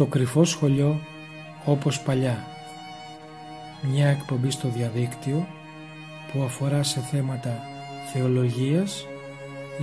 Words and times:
Το 0.00 0.06
κρυφό 0.06 0.44
σχολείο 0.44 1.00
όπως 1.64 2.00
παλιά. 2.00 2.46
Μια 3.82 4.08
εκπομπή 4.08 4.50
στο 4.50 4.68
διαδίκτυο 4.68 5.48
που 6.32 6.42
αφορά 6.42 6.82
σε 6.82 7.00
θέματα 7.00 7.62
θεολογίας, 8.12 9.06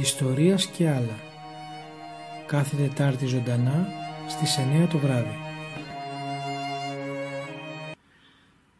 ιστορίας 0.01 0.65
και 0.65 0.89
άλλα. 0.89 1.19
Κάθε 2.47 2.75
Τετάρτη 2.75 3.25
ζωντανά 3.25 3.87
στις 4.27 4.57
9 4.57 4.87
το 4.87 4.97
βράδυ. 4.97 5.37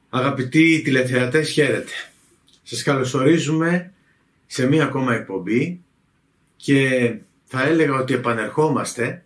Αγαπητοί 0.10 0.82
τηλεθεατές, 0.82 1.50
χαίρετε. 1.50 1.92
Σας 2.64 2.84
καλωσορίζουμε 2.84 3.92
σε 4.48 4.68
μία 4.68 4.84
ακόμα 4.84 5.14
εκπομπή 5.14 5.80
και 6.58 7.14
θα 7.46 7.64
έλεγα 7.64 7.96
ότι 7.96 8.14
επανερχόμαστε 8.14 9.22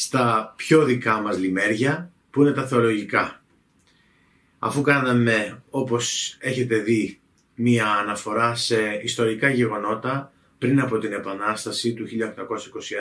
στα 0.00 0.54
πιο 0.56 0.84
δικά 0.84 1.20
μας 1.20 1.38
λιμέρια 1.38 2.12
που 2.30 2.42
είναι 2.42 2.52
τα 2.52 2.66
θεολογικά. 2.66 3.42
Αφού 4.58 4.80
κάναμε 4.82 5.62
όπως 5.70 6.36
έχετε 6.40 6.76
δει 6.76 7.20
μία 7.54 7.86
αναφορά 7.92 8.54
σε 8.54 9.00
ιστορικά 9.02 9.48
γεγονότα 9.50 10.32
πριν 10.58 10.80
από 10.80 10.98
την 10.98 11.12
Επανάσταση 11.12 11.94
του 11.94 12.06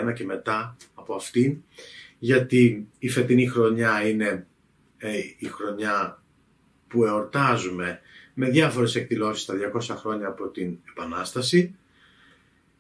1821 0.10 0.14
και 0.14 0.24
μετά 0.24 0.78
από 0.94 1.16
αυτήν 1.16 1.64
γιατί 2.20 2.88
η 3.00 3.10
φετινή 3.10 3.48
χρονιά 3.48 4.08
είναι 4.08 4.48
ε, 4.98 5.18
η 5.38 5.46
χρονιά 5.46 6.24
που 6.88 7.06
εορτάζουμε 7.06 8.00
με 8.34 8.50
διάφορες 8.50 8.96
εκδηλώσεις 8.96 9.46
τα 9.46 9.54
200 9.74 9.96
χρόνια 9.98 10.28
από 10.28 10.48
την 10.48 10.78
Επανάσταση. 10.90 11.76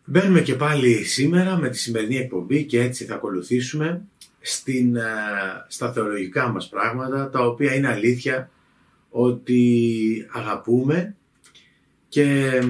Μπαίνουμε 0.09 0.41
και 0.41 0.55
πάλι 0.55 1.03
σήμερα 1.03 1.57
με 1.57 1.69
τη 1.69 1.77
σημερινή 1.77 2.17
εκπομπή 2.17 2.65
και 2.65 2.81
έτσι 2.81 3.05
θα 3.05 3.15
ακολουθήσουμε 3.15 4.01
στην, 4.39 4.95
ε, 4.95 5.01
στα 5.67 5.91
θεολογικά 5.93 6.47
μας 6.47 6.69
πράγματα 6.69 7.29
τα 7.29 7.45
οποία 7.45 7.75
είναι 7.75 7.87
αλήθεια 7.87 8.49
ότι 9.09 10.27
αγαπούμε 10.31 11.15
και 12.07 12.61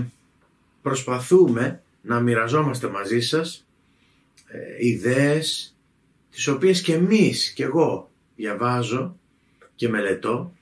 προσπαθούμε 0.82 1.82
να 2.02 2.20
μοιραζόμαστε 2.20 2.88
μαζί 2.88 3.20
σας 3.20 3.68
ε, 4.48 4.88
ιδέες 4.88 5.76
τις 6.32 6.48
οποίες 6.48 6.82
και 6.82 6.94
εμείς 6.94 7.52
και 7.52 7.64
εγώ 7.64 8.10
διαβάζω 8.36 9.18
και 9.76 9.90
μελετώ. 9.90 10.54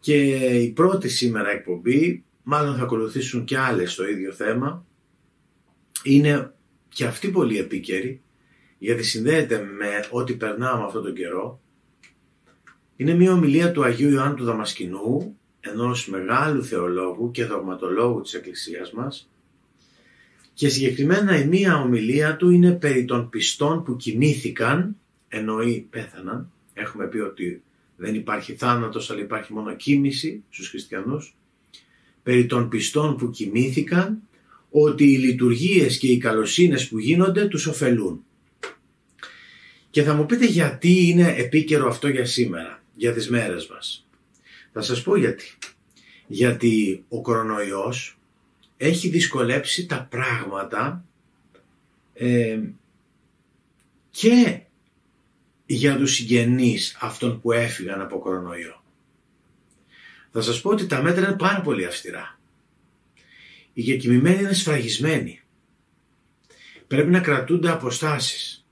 Και 0.00 0.16
η 0.62 0.70
πρώτη 0.70 1.08
σήμερα 1.08 1.50
εκπομπή, 1.50 2.24
μάλλον 2.42 2.76
θα 2.76 2.82
ακολουθήσουν 2.82 3.44
και 3.44 3.58
άλλες 3.58 3.92
στο 3.92 4.08
ίδιο 4.08 4.32
θέμα, 4.32 4.85
είναι 6.02 6.52
και 6.88 7.04
αυτή 7.04 7.28
πολύ 7.28 7.58
επίκαιρη, 7.58 8.20
γιατί 8.78 9.02
συνδέεται 9.02 9.58
με 9.58 9.88
ό,τι 10.10 10.34
περνάμε 10.34 10.84
αυτόν 10.84 11.02
τον 11.02 11.14
καιρό. 11.14 11.60
Είναι 12.96 13.14
μια 13.14 13.32
ομιλία 13.32 13.72
του 13.72 13.84
Αγίου 13.84 14.10
Ιωάννου 14.10 14.34
του 14.34 14.44
Δαμασκηνού, 14.44 15.38
ενός 15.60 16.08
μεγάλου 16.08 16.64
θεολόγου 16.64 17.30
και 17.30 17.44
δογματολόγου 17.44 18.20
της 18.20 18.34
Εκκλησίας 18.34 18.92
μας, 18.92 19.30
και 20.54 20.68
συγκεκριμένα 20.68 21.38
η 21.38 21.46
μία 21.46 21.80
ομιλία 21.80 22.36
του 22.36 22.50
είναι 22.50 22.72
περί 22.72 23.04
των 23.04 23.28
πιστών 23.28 23.82
που 23.82 23.96
κοιμήθηκαν, 23.96 24.96
εννοεί 25.28 25.86
πέθαναν. 25.90 26.50
Έχουμε 26.72 27.06
πει 27.06 27.18
ότι 27.18 27.62
δεν 27.96 28.14
υπάρχει 28.14 28.54
θάνατος 28.54 29.10
αλλά 29.10 29.20
υπάρχει 29.20 29.52
μόνο 29.52 29.76
κίνηση 29.76 30.42
στους 30.50 30.68
χριστιανούς. 30.68 31.36
Περί 32.22 32.46
των 32.46 32.68
πιστών 32.68 33.16
που 33.16 33.30
κοιμήθηκαν 33.30 34.22
ότι 34.70 35.04
οι 35.04 35.18
λειτουργίες 35.18 35.98
και 35.98 36.06
οι 36.06 36.18
καλοσύνες 36.18 36.88
που 36.88 36.98
γίνονται 36.98 37.46
τους 37.46 37.66
ωφελούν. 37.66 38.24
Και 39.90 40.02
θα 40.02 40.14
μου 40.14 40.26
πείτε 40.26 40.46
γιατί 40.46 41.08
είναι 41.08 41.34
επίκαιρο 41.36 41.88
αυτό 41.88 42.08
για 42.08 42.24
σήμερα, 42.24 42.82
για 42.94 43.12
τις 43.12 43.30
μέρες 43.30 43.66
μας. 43.66 44.06
Θα 44.72 44.82
σας 44.82 45.02
πω 45.02 45.16
γιατί. 45.16 45.58
Γιατί 46.26 47.04
ο 47.08 47.20
κορονοϊός 47.20 48.18
έχει 48.76 49.08
δυσκολέψει 49.08 49.86
τα 49.86 50.06
πράγματα 50.10 51.04
ε, 52.14 52.60
και 54.10 54.60
για 55.66 55.96
τους 55.96 56.14
συγγενείς 56.14 56.96
αυτών 57.00 57.40
που 57.40 57.52
έφυγαν 57.52 58.00
από 58.00 58.18
κορονοϊό. 58.18 58.82
Θα 60.32 60.40
σας 60.40 60.60
πω 60.60 60.70
ότι 60.70 60.86
τα 60.86 61.02
μέτρα 61.02 61.26
είναι 61.26 61.36
πάρα 61.36 61.60
πολύ 61.60 61.86
αυστηρά. 61.86 62.35
Οι 63.78 63.82
γεκοιμημένοι 63.82 64.40
είναι 64.40 64.52
σφραγισμένοι. 64.52 65.40
Πρέπει 66.86 67.10
να 67.10 67.20
κρατούνται 67.20 67.70
αποστάσεις. 67.70 68.66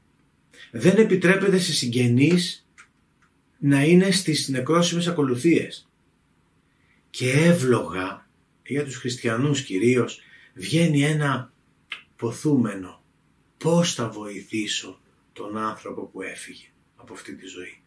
Δεν 0.70 0.96
επιτρέπεται 0.96 1.58
σε 1.58 1.72
συγγενείς 1.72 2.66
να 3.58 3.84
είναι 3.84 4.10
στις 4.10 4.48
νεκρόσιμες 4.48 5.06
ακολουθίες. 5.06 5.88
Και 7.10 7.30
εύλογα, 7.30 8.28
για 8.66 8.84
τους 8.84 8.96
χριστιανούς 8.96 9.62
κυρίως, 9.62 10.20
βγαίνει 10.54 11.02
ένα 11.02 11.52
ποθούμενο. 12.16 13.02
Πώς 13.58 13.94
θα 13.94 14.08
βοηθήσω 14.08 15.00
τον 15.32 15.56
άνθρωπο 15.56 16.02
που 16.02 16.22
έφυγε 16.22 16.66
από 16.96 17.12
αυτή 17.12 17.34
τη 17.34 17.46
ζωή; 17.46 17.82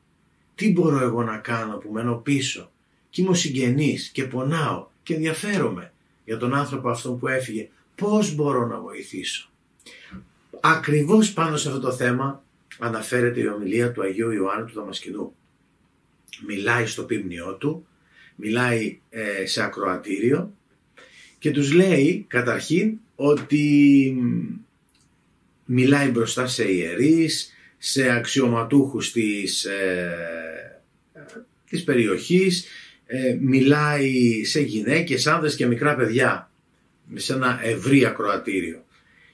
Τι 0.55 0.71
μπορώ 0.71 0.99
εγώ 0.99 1.23
να 1.23 1.37
κάνω 1.37 1.77
που 1.77 1.91
μένω 1.91 2.15
πίσω; 2.15 2.71
Και 3.09 3.21
είμαι 3.21 3.29
ο 3.31 3.33
συγγενής 3.33 4.09
και 4.09 4.23
πονάω 4.23 4.87
και 5.03 5.13
ενδιαφέρομαι 5.13 5.91
για 6.27 6.37
τον 6.37 6.53
άνθρωπο 6.53 6.89
αυτό 6.89 7.11
που 7.11 7.27
έφυγε. 7.27 7.69
Πώς 7.95 8.35
μπορώ 8.35 8.65
να 8.65 8.79
βοηθήσω; 8.79 9.49
Ακριβώς 10.59 11.33
πάνω 11.33 11.57
σε 11.57 11.67
αυτό 11.67 11.79
το 11.79 11.91
θέμα 11.91 12.43
αναφέρεται 12.79 13.39
η 13.39 13.47
ομιλία 13.47 13.91
του 13.91 14.01
Αγίου 14.01 14.31
Ιωάννου 14.31 14.65
του 14.65 14.73
Δαμασκηνού. 14.73 15.35
Μιλάει 16.47 16.85
στο 16.85 17.03
πίμνιό 17.03 17.53
του, 17.53 17.87
μιλάει 18.35 18.99
ε, 19.09 19.45
σε 19.45 19.63
ακροατήριο 19.63 20.53
και 21.39 21.51
τους 21.51 21.71
λέει 21.71 22.25
καταρχήν 22.27 22.97
ότι 23.15 24.15
μιλάει 25.65 26.09
μπροστά 26.09 26.47
σε 26.47 26.71
ιερείς, 26.71 27.53
σε 27.77 28.09
αξιωματούχους 28.09 29.11
της, 29.11 29.65
ε, 29.65 30.81
της 31.69 31.83
περιοχής, 31.83 32.65
ε, 33.07 33.37
μιλάει 33.41 34.43
σε 34.43 34.61
γυναίκες, 34.61 35.27
άνδρες 35.27 35.55
και 35.55 35.65
μικρά 35.65 35.95
παιδιά 35.95 36.51
σε 37.13 37.33
ένα 37.33 37.59
ευρύ 37.63 38.05
ακροατήριο 38.05 38.85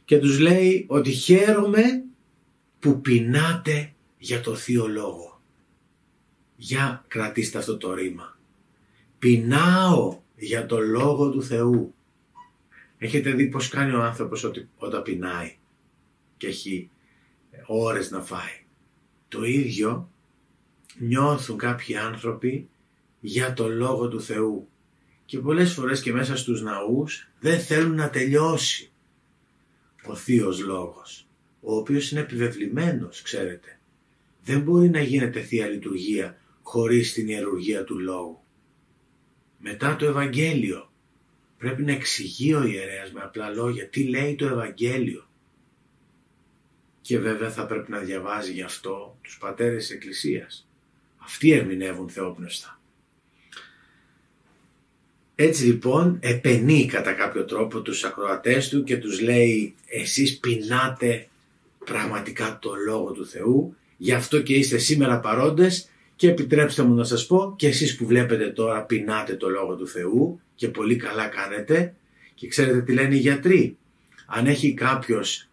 και 0.05 0.19
τους 0.19 0.39
λέει 0.39 0.85
ότι 0.87 1.11
χαίρομαι 1.11 2.03
που 2.79 3.01
πεινάτε 3.01 3.93
για 4.17 4.41
το 4.41 4.55
Θείο 4.55 4.87
Λόγο. 4.87 5.41
Για 6.55 7.05
κρατήστε 7.07 7.57
αυτό 7.57 7.77
το 7.77 7.93
ρήμα. 7.93 8.37
Πεινάω 9.19 10.19
για 10.35 10.65
το 10.65 10.79
Λόγο 10.79 11.29
του 11.29 11.43
Θεού. 11.43 11.93
Έχετε 12.97 13.31
δει 13.31 13.47
πως 13.47 13.69
κάνει 13.69 13.93
ο 13.93 14.01
άνθρωπος 14.03 14.51
όταν 14.77 15.03
πεινάει 15.03 15.55
και 16.37 16.47
έχει 16.47 16.89
ώρες 17.65 18.11
να 18.11 18.21
φάει. 18.21 18.63
Το 19.27 19.43
ίδιο 19.43 20.09
νιώθουν 20.97 21.57
κάποιοι 21.57 21.97
άνθρωποι 21.97 22.69
για 23.25 23.53
το 23.53 23.67
Λόγο 23.67 24.07
του 24.07 24.21
Θεού 24.21 24.67
και 25.25 25.39
πολλές 25.39 25.73
φορές 25.73 26.01
και 26.01 26.13
μέσα 26.13 26.37
στους 26.37 26.61
ναούς 26.61 27.29
δεν 27.39 27.59
θέλουν 27.59 27.95
να 27.95 28.09
τελειώσει 28.09 28.91
ο 30.05 30.15
Θείος 30.15 30.59
Λόγος, 30.59 31.27
ο 31.61 31.75
οποίος 31.75 32.11
είναι 32.11 32.19
επιβεβλημένος, 32.19 33.21
ξέρετε. 33.21 33.79
Δεν 34.43 34.61
μπορεί 34.61 34.89
να 34.89 35.01
γίνεται 35.01 35.41
Θεία 35.41 35.67
Λειτουργία 35.67 36.37
χωρίς 36.61 37.13
την 37.13 37.27
ιερουργία 37.27 37.83
του 37.83 37.99
Λόγου. 37.99 38.43
Μετά 39.57 39.95
το 39.95 40.05
Ευαγγέλιο 40.05 40.91
πρέπει 41.57 41.83
να 41.83 41.91
εξηγεί 41.91 42.53
ο 42.53 42.63
ιερέας 42.63 43.11
με 43.11 43.21
απλά 43.21 43.49
λόγια 43.49 43.87
τι 43.87 44.03
λέει 44.03 44.35
το 44.35 44.47
Ευαγγέλιο 44.47 45.27
και 47.01 47.19
βέβαια 47.19 47.51
θα 47.51 47.65
πρέπει 47.65 47.91
να 47.91 47.99
διαβάζει 47.99 48.51
γι' 48.51 48.61
αυτό 48.61 49.17
τους 49.21 49.37
πατέρες 49.37 49.87
της 49.87 49.95
Εκκλησίας. 49.95 50.67
Αυτοί 51.17 51.51
ερμηνεύουν 51.51 52.09
θεόπνευστα. 52.09 52.77
Έτσι 55.35 55.65
λοιπόν 55.65 56.17
επενεί 56.21 56.85
κατά 56.85 57.13
κάποιο 57.13 57.45
τρόπο 57.45 57.81
τους 57.81 58.03
ακροατές 58.03 58.69
του 58.69 58.83
και 58.83 58.97
τους 58.97 59.21
λέει 59.21 59.75
εσείς 59.85 60.39
πεινάτε 60.39 61.27
πραγματικά 61.85 62.59
το 62.61 62.71
Λόγο 62.87 63.11
του 63.11 63.25
Θεού 63.25 63.75
γι' 63.97 64.13
αυτό 64.13 64.41
και 64.41 64.53
είστε 64.53 64.77
σήμερα 64.77 65.19
παρόντες 65.19 65.89
και 66.15 66.29
επιτρέψτε 66.29 66.83
μου 66.83 66.95
να 66.95 67.03
σας 67.03 67.25
πω 67.25 67.53
και 67.57 67.67
εσείς 67.67 67.95
που 67.95 68.05
βλέπετε 68.05 68.47
τώρα 68.47 68.81
πεινάτε 68.83 69.35
το 69.35 69.49
Λόγο 69.49 69.75
του 69.75 69.87
Θεού 69.87 70.39
και 70.55 70.67
πολύ 70.67 70.95
καλά 70.95 71.27
κάνετε 71.27 71.93
και 72.35 72.47
ξέρετε 72.47 72.81
τι 72.81 72.93
λένε 72.93 73.15
οι 73.15 73.19
γιατροί; 73.19 73.77
Αν 74.25 74.47
έχει 74.47 74.73
κάποιος 74.73 75.47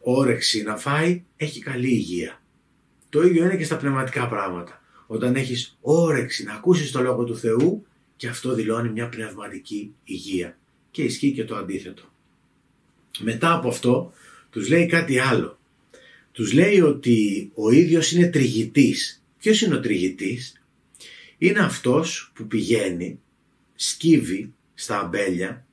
όρεξη 0.00 0.62
να 0.62 0.76
φάει, 0.76 1.22
έχει 1.36 1.60
καλή 1.60 1.88
υγεία. 1.88 2.42
Το 3.08 3.22
ίδιο 3.22 3.44
είναι 3.44 3.56
και 3.56 3.64
στα 3.64 3.76
πνευματικά 3.76 4.28
πράγματα. 4.28 4.82
Όταν 5.06 5.36
έχεις 5.36 5.76
όρεξη 5.80 6.44
να 6.44 6.52
ακούσεις 6.52 6.90
το 6.90 7.00
Λόγο 7.02 7.24
του 7.24 7.36
Θεού 7.36 7.86
και 8.24 8.30
αυτό 8.30 8.54
δηλώνει 8.54 8.88
μια 8.88 9.08
πνευματική 9.08 9.94
υγεία. 10.04 10.58
Και 10.90 11.02
ισχύει 11.02 11.32
και 11.32 11.44
το 11.44 11.56
αντίθετο. 11.56 12.02
Μετά 13.18 13.52
από 13.52 13.68
αυτό 13.68 14.12
τους 14.50 14.68
λέει 14.68 14.86
κάτι 14.86 15.18
άλλο. 15.18 15.58
τους 16.32 16.52
λέει 16.52 16.80
ότι 16.80 17.50
ο 17.54 17.70
ίδιος 17.70 18.12
είναι 18.12 18.26
τριγητής. 18.26 19.24
Ποιος 19.38 19.60
είναι 19.60 19.74
ο 19.74 19.80
τριγητής; 19.80 20.62
Είναι 21.38 21.58
αυτός 21.58 22.32
που 22.34 22.46
πηγαίνει, 22.46 23.20
σκύβει 23.74 24.52
στα 24.74 24.98
αμπέλια 24.98 25.66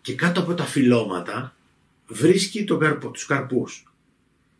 και 0.00 0.14
κάτω 0.14 0.40
από 0.40 0.54
τα 0.54 0.64
φυλώματα 0.64 1.56
βρίσκει 2.06 2.64
τον 2.64 2.78
καρπο, 2.78 3.10
τους 3.10 3.26
καρπούς 3.26 3.92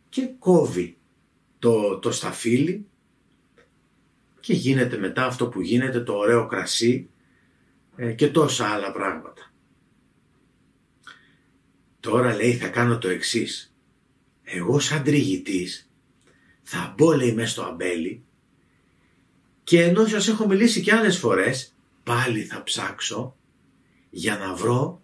και 0.09 0.29
κόβει 0.39 0.97
το, 1.59 1.99
το 1.99 2.13
σταφύλι 2.13 2.87
και 4.41 4.53
γίνεται 4.53 4.99
μετά 4.99 5.27
αυτό 5.27 5.49
που 5.49 5.61
γίνεται 5.61 6.01
το 6.01 6.13
ωραίο 6.13 6.47
κρασί 6.47 7.09
ε, 7.97 8.13
και 8.13 8.29
τόσα 8.29 8.67
άλλα 8.67 8.93
πράγματα. 8.93 9.53
Τώρα 12.01 12.35
λέει 12.35 12.55
θα 12.55 12.69
κάνω 12.69 12.99
το 12.99 13.09
εξής. 13.09 13.75
Εγώ 14.43 14.79
σαν 14.79 15.03
τριγητής 15.03 15.91
θα 16.63 16.95
μπω 16.97 17.13
λέει 17.13 17.33
μέσα 17.33 17.49
στο 17.51 17.63
αμπέλι 17.63 18.25
και 19.65 19.83
ενώ 19.83 20.07
σας 20.07 20.29
έχω 20.29 20.47
μιλήσει 20.47 20.81
και 20.81 20.95
άλλες 20.95 21.19
φορές 21.19 21.75
πάλι 22.03 22.43
θα 22.43 22.63
ψάξω 22.63 23.37
για 24.11 24.39
να 24.39 24.55
βρω 24.55 25.03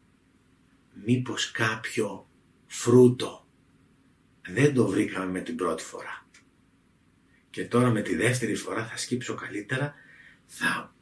μήπως 1.05 1.51
κάποιο 1.51 2.29
φρούτο. 2.67 3.47
Δεν 4.49 4.75
το 4.75 4.87
βρήκαμε 4.87 5.31
με 5.31 5.41
την 5.41 5.57
πρώτη 5.57 5.83
φορά. 5.83 6.26
Και 7.57 7.65
τώρα 7.65 7.91
με 7.91 8.03
τη 8.03 8.17
δεύτερη 8.17 8.55
φορά 8.55 8.87
θα 8.87 8.97
σκύψω 8.97 9.35
καλύτερα, 9.35 9.95
θα 10.47 10.95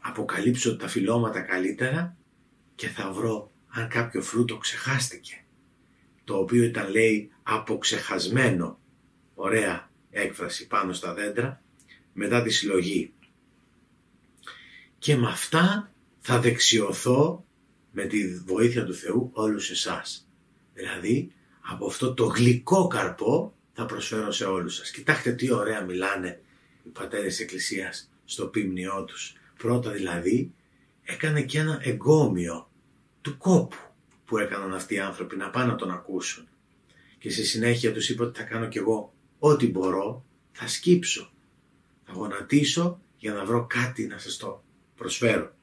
αποκαλύψω 0.00 0.76
τα 0.76 0.88
φυλώματα 0.88 1.40
καλύτερα 1.40 2.16
και 2.74 2.88
θα 2.88 3.12
βρω 3.12 3.50
αν 3.68 3.88
κάποιο 3.88 4.22
φρούτο 4.22 4.56
ξεχάστηκε. 4.56 5.44
Το 6.24 6.36
οποίο 6.36 6.62
ήταν 6.62 6.90
λέει 6.90 7.30
αποξεχασμένο. 7.42 8.78
Ωραία 9.34 9.90
έκφραση 10.10 10.66
πάνω 10.66 10.92
στα 10.92 11.14
δέντρα 11.14 11.62
μετά 12.12 12.42
τη 12.42 12.50
συλλογή. 12.50 13.12
Και 14.98 15.16
με 15.16 15.28
αυτά 15.28 15.92
θα 16.20 16.40
δεξιωθώ 16.40 17.44
με 17.90 18.04
τη 18.04 18.38
βοήθεια 18.38 18.84
του 18.84 18.94
Θεού 18.94 19.30
όλους 19.32 19.70
εσάς. 19.70 20.28
Δηλαδή 20.74 21.32
από 21.60 21.86
αυτό 21.86 22.14
το 22.14 22.24
γλυκό 22.24 22.86
καρπό 22.86 23.54
θα 23.72 23.86
προσφέρω 23.86 24.32
σε 24.32 24.44
όλους 24.44 24.74
σας. 24.74 24.90
Κοιτάξτε 24.90 25.32
τι 25.32 25.52
ωραία 25.52 25.84
μιλάνε 25.84 26.40
οι 26.82 26.88
πατέρες 26.88 27.26
της 27.26 27.40
Εκκλησίας 27.40 28.10
στο 28.24 28.46
πίμνιό 28.46 29.04
τους. 29.04 29.34
Πρώτα 29.56 29.90
δηλαδή 29.90 30.52
έκανε 31.02 31.42
και 31.42 31.58
ένα 31.58 31.78
εγκόμιο 31.82 32.70
του 33.20 33.36
κόπου 33.36 33.76
που 34.24 34.38
έκαναν 34.38 34.74
αυτοί 34.74 34.94
οι 34.94 34.98
άνθρωποι 34.98 35.36
να 35.36 35.50
πάνε 35.50 35.66
να 35.66 35.76
τον 35.76 35.90
ακούσουν. 35.90 36.48
Και 37.18 37.30
στη 37.30 37.44
συνέχεια 37.44 37.92
τους 37.92 38.08
είπε 38.08 38.22
ότι 38.22 38.38
θα 38.38 38.44
κάνω 38.44 38.68
κι 38.68 38.78
εγώ 38.78 39.12
ό,τι 39.38 39.68
μπορώ, 39.68 40.24
θα 40.52 40.66
σκύψω, 40.66 41.32
θα 42.04 42.12
γονατίσω 42.12 43.00
για 43.16 43.32
να 43.32 43.44
βρω 43.44 43.66
κάτι 43.66 44.06
να 44.06 44.18
σας 44.18 44.36
το 44.36 44.62
προσφέρω. 44.96 45.54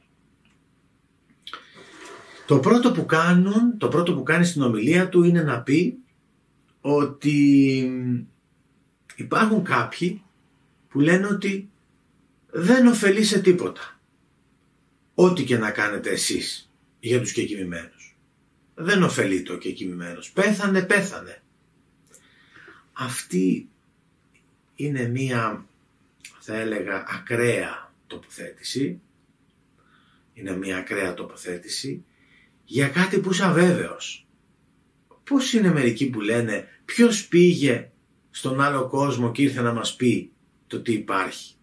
Το 2.45 2.59
πρώτο 2.59 2.91
που 2.91 3.05
κάνουν, 3.05 3.77
το 3.77 3.87
πρώτο 3.87 4.13
που 4.13 4.23
κάνει 4.23 4.45
στην 4.45 4.61
ομιλία 4.61 5.09
του 5.09 5.23
είναι 5.23 5.43
να 5.43 5.61
πει 5.61 5.97
ότι 6.81 7.91
υπάρχουν 9.15 9.63
κάποιοι 9.63 10.21
που 10.89 10.99
λένε 10.99 11.27
ότι 11.27 11.69
δεν 12.51 12.87
ωφελεί 12.87 13.23
σε 13.23 13.39
τίποτα. 13.39 13.99
Ό,τι 15.13 15.43
και 15.43 15.57
να 15.57 15.71
κάνετε 15.71 16.09
εσείς 16.09 16.71
για 16.99 17.19
τους 17.19 17.31
κεκοιμημένους. 17.31 18.17
Δεν 18.75 19.03
ωφελεί 19.03 19.41
το 19.41 19.57
κεκοιμημένος. 19.57 20.31
Πέθανε, 20.31 20.81
πέθανε. 20.81 21.41
Αυτή 22.93 23.69
είναι 24.75 25.07
μία, 25.07 25.65
θα 26.39 26.55
έλεγα, 26.55 27.05
ακραία 27.07 27.93
τοποθέτηση. 28.07 29.01
Είναι 30.33 30.57
μία 30.57 30.77
ακραία 30.77 31.13
τοποθέτηση 31.13 32.03
για 32.65 32.87
κάτι 32.87 33.19
που 33.19 33.31
είσαι 33.31 33.45
αβέβαιος. 33.45 34.27
Πώς 35.29 35.53
είναι 35.53 35.71
μερικοί 35.71 36.09
που 36.09 36.21
λένε 36.21 36.67
ποιος 36.85 37.27
πήγε 37.27 37.89
στον 38.29 38.61
άλλο 38.61 38.87
κόσμο 38.87 39.31
και 39.31 39.41
ήρθε 39.41 39.61
να 39.61 39.73
μας 39.73 39.95
πει 39.95 40.31
το 40.67 40.81
τι 40.81 40.93
υπάρχει. 40.93 41.53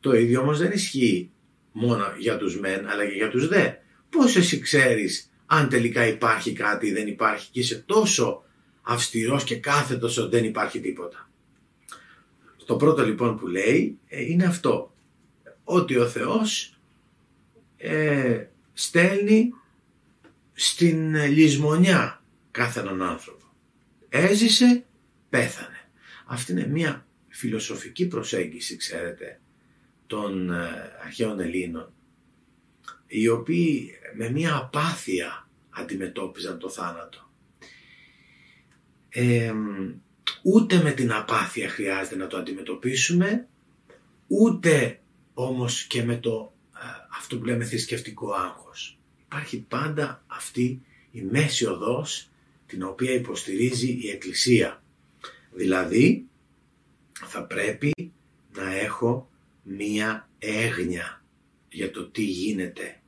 Το 0.00 0.12
ίδιο 0.12 0.40
όμως 0.40 0.58
δεν 0.58 0.70
ισχύει 0.72 1.30
μόνο 1.72 2.04
για 2.18 2.36
τους 2.36 2.60
μεν 2.60 2.88
αλλά 2.88 3.06
και 3.06 3.14
για 3.14 3.30
τους 3.30 3.48
δε. 3.48 3.70
Πώς 4.10 4.36
εσύ 4.36 4.58
ξέρεις 4.58 5.30
αν 5.46 5.68
τελικά 5.68 6.06
υπάρχει 6.06 6.52
κάτι 6.52 6.86
ή 6.86 6.92
δεν 6.92 7.06
υπάρχει 7.06 7.50
και 7.50 7.60
είσαι 7.60 7.82
τόσο 7.86 8.42
αυστηρός 8.82 9.44
και 9.44 9.56
κάθετος 9.56 10.18
ότι 10.18 10.36
δεν 10.36 10.44
υπάρχει 10.44 10.80
τίποτα; 10.80 11.30
Το 12.66 12.76
πρώτο 12.76 13.04
λοιπόν 13.06 13.38
που 13.38 13.46
λέει 13.46 13.98
ε, 14.08 14.22
είναι 14.22 14.44
αυτό. 14.44 14.94
Ότι 15.64 15.96
ο 15.96 16.06
Θεός 16.06 16.78
ε, 17.76 18.44
στέλνει 18.72 19.50
στην 20.52 21.14
λησμονιά 21.14 22.23
κάθε 22.54 22.80
έναν 22.80 23.02
άνθρωπο. 23.02 23.44
Έζησε, 24.08 24.84
πέθανε. 25.30 25.88
Αυτή 26.26 26.52
είναι 26.52 26.66
μια 26.66 27.06
φιλοσοφική 27.28 28.06
προσέγγιση, 28.06 28.76
ξέρετε, 28.76 29.40
των 30.06 30.50
ε, 30.50 30.92
αρχαίων 31.04 31.40
Ελλήνων, 31.40 31.92
οι 33.06 33.28
οποίοι 33.28 33.90
με 34.16 34.30
μια 34.30 34.56
απάθεια 34.56 35.48
αντιμετώπιζαν 35.70 36.58
το 36.58 36.68
θάνατο. 36.68 37.30
ούτε 40.42 40.82
με 40.82 40.90
την 40.90 41.12
απάθεια 41.12 41.68
χρειάζεται 41.68 42.16
να 42.16 42.26
το 42.26 42.36
αντιμετωπίσουμε, 42.36 43.48
ούτε 44.26 45.00
όμως 45.34 45.84
και 45.84 46.02
με 46.02 46.16
το 46.16 46.52
ε, 46.74 46.86
αυτό 47.18 47.38
που 47.38 47.44
λέμε 47.44 47.64
θρησκευτικό 47.64 48.32
άγχος 48.32 48.98
υπάρχει 49.24 49.58
πάντα 49.68 50.24
αυτή 50.26 50.82
η 51.10 51.22
μέση 51.22 51.66
οδός 51.66 52.28
την 52.74 52.82
οποία 52.82 53.12
υποστηρίζει 53.12 53.98
η 54.02 54.10
Εκκλησία. 54.10 54.82
Δηλαδή 55.52 56.26
θα 57.26 57.44
πρέπει 57.44 58.12
να 58.54 58.74
έχω 58.74 59.30
μία 59.62 60.28
έγνοια 60.38 61.22
για 61.68 61.90
το 61.90 62.08
τι 62.08 62.22
γίνεται 62.22 63.00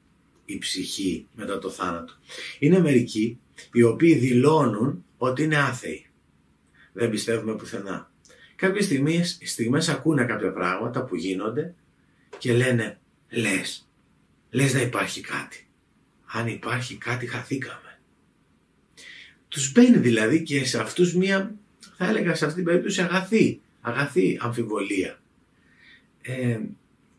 η 0.44 0.58
ψυχή 0.58 1.26
μετά 1.34 1.58
το 1.58 1.70
θάνατο. 1.70 2.12
Είναι 2.58 2.80
μερικοί 2.80 3.38
οι 3.72 3.82
οποίοι 3.82 4.14
δηλώνουν 4.14 5.04
ότι 5.16 5.42
είναι 5.42 5.56
άθεοι. 5.56 6.06
Δεν 6.92 7.10
πιστεύουμε 7.10 7.56
πουθενά. 7.56 8.10
Κάποιες 8.56 8.84
στιγμές, 8.84 9.38
στιγμές 9.44 9.88
ακούνε 9.88 10.24
κάποια 10.24 10.52
πράγματα 10.52 11.04
που 11.04 11.16
γίνονται 11.16 11.74
και 12.38 12.52
λένε 12.52 12.98
λες, 13.28 13.88
λες 14.50 14.74
να 14.74 14.80
υπάρχει 14.80 15.20
κάτι 15.20 15.66
αν 16.26 16.46
υπάρχει 16.46 16.96
κάτι 16.96 17.26
χαθήκαμε. 17.26 17.85
Τους 19.48 19.72
μπαίνει 19.72 19.96
δηλαδή 19.96 20.42
και 20.42 20.64
σε 20.64 20.80
αυτούς 20.80 21.14
μία, 21.14 21.54
θα 21.96 22.08
έλεγα 22.08 22.34
σε 22.34 22.44
αυτή 22.44 22.56
την 22.56 22.64
περίπτωση 22.64 23.00
αγαθή, 23.02 23.60
αγαθή 23.80 24.38
αμφιβολία. 24.40 25.20
Ε, 26.22 26.60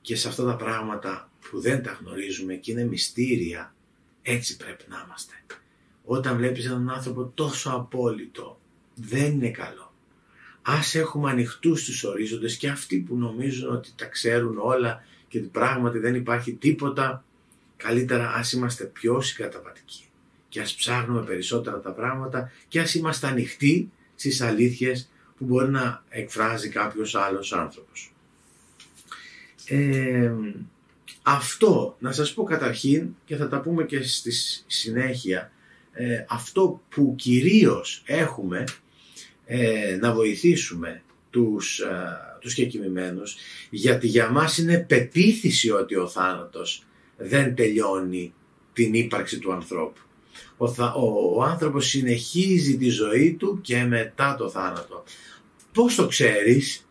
και 0.01 0.15
σε 0.15 0.27
αυτά 0.27 0.45
τα 0.45 0.55
πράγματα 0.55 1.29
που 1.49 1.59
δεν 1.59 1.83
τα 1.83 1.99
γνωρίζουμε 2.01 2.53
και 2.53 2.71
είναι 2.71 2.83
μυστήρια, 2.83 3.75
έτσι 4.21 4.57
πρέπει 4.57 4.83
να 4.89 5.03
είμαστε. 5.05 5.33
Όταν 6.03 6.37
βλέπεις 6.37 6.65
έναν 6.65 6.89
άνθρωπο 6.89 7.31
τόσο 7.35 7.69
απόλυτο, 7.69 8.59
δεν 8.95 9.31
είναι 9.31 9.49
καλό. 9.49 9.93
Ας 10.61 10.95
έχουμε 10.95 11.31
ανοιχτούς 11.31 11.83
τους 11.83 12.03
ορίζοντες 12.03 12.57
και 12.57 12.69
αυτοί 12.69 12.97
που 12.97 13.15
νομίζουν 13.15 13.71
ότι 13.71 13.89
τα 13.95 14.05
ξέρουν 14.05 14.57
όλα 14.57 15.03
και 15.27 15.37
ότι 15.37 15.47
πράγματι 15.47 15.99
δεν 15.99 16.15
υπάρχει 16.15 16.53
τίποτα 16.53 17.21
Καλύτερα 17.77 18.33
ας 18.33 18.51
είμαστε 18.51 18.83
πιο 18.83 19.21
συγκαταβατικοί 19.21 20.06
και 20.49 20.61
ας 20.61 20.73
ψάχνουμε 20.75 21.21
περισσότερα 21.21 21.79
τα 21.79 21.91
πράγματα 21.91 22.51
και 22.67 22.79
ας 22.79 22.93
είμαστε 22.93 23.27
ανοιχτοί 23.27 23.91
στις 24.15 24.41
αλήθειες 24.41 25.09
που 25.37 25.45
μπορεί 25.45 25.69
να 25.69 26.03
εκφράζει 26.09 26.69
κάποιος 26.69 27.15
άλλος 27.15 27.53
άνθρωπος. 27.53 28.13
Ε, 29.65 30.31
αυτό, 31.21 31.95
να 31.99 32.11
σας 32.11 32.33
πω 32.33 32.43
καταρχήν 32.43 33.15
και 33.25 33.35
θα 33.35 33.47
τα 33.47 33.61
πούμε 33.61 33.83
και 33.83 34.03
στη 34.03 34.31
συνέχεια, 34.67 35.51
ε, 35.91 36.25
αυτό 36.29 36.81
που 36.89 37.13
κυρίως 37.17 38.01
έχουμε 38.05 38.63
ε, 39.45 39.97
να 40.01 40.13
βοηθήσουμε 40.13 41.01
τους, 41.29 41.79
ε, 41.79 42.17
τους 42.39 42.57
γιατί 43.69 44.07
για 44.07 44.29
μας 44.29 44.57
είναι 44.57 44.79
πεποίθηση 44.79 45.71
ότι 45.71 45.95
ο 45.95 46.07
θάνατος 46.07 46.85
δεν 47.17 47.55
τελειώνει 47.55 48.33
την 48.73 48.93
ύπαρξη 48.93 49.39
του 49.39 49.53
ανθρώπου. 49.53 50.01
Ο, 50.57 50.65
ο, 50.65 51.35
ο 51.35 51.43
άνθρωπος 51.43 51.87
συνεχίζει 51.87 52.77
τη 52.77 52.89
ζωή 52.89 53.33
του 53.33 53.59
και 53.61 53.83
μετά 53.83 54.35
το 54.35 54.49
θάνατο. 54.49 55.03
Πώς 55.73 55.95
το 55.95 56.07
ξέρεις, 56.07 56.87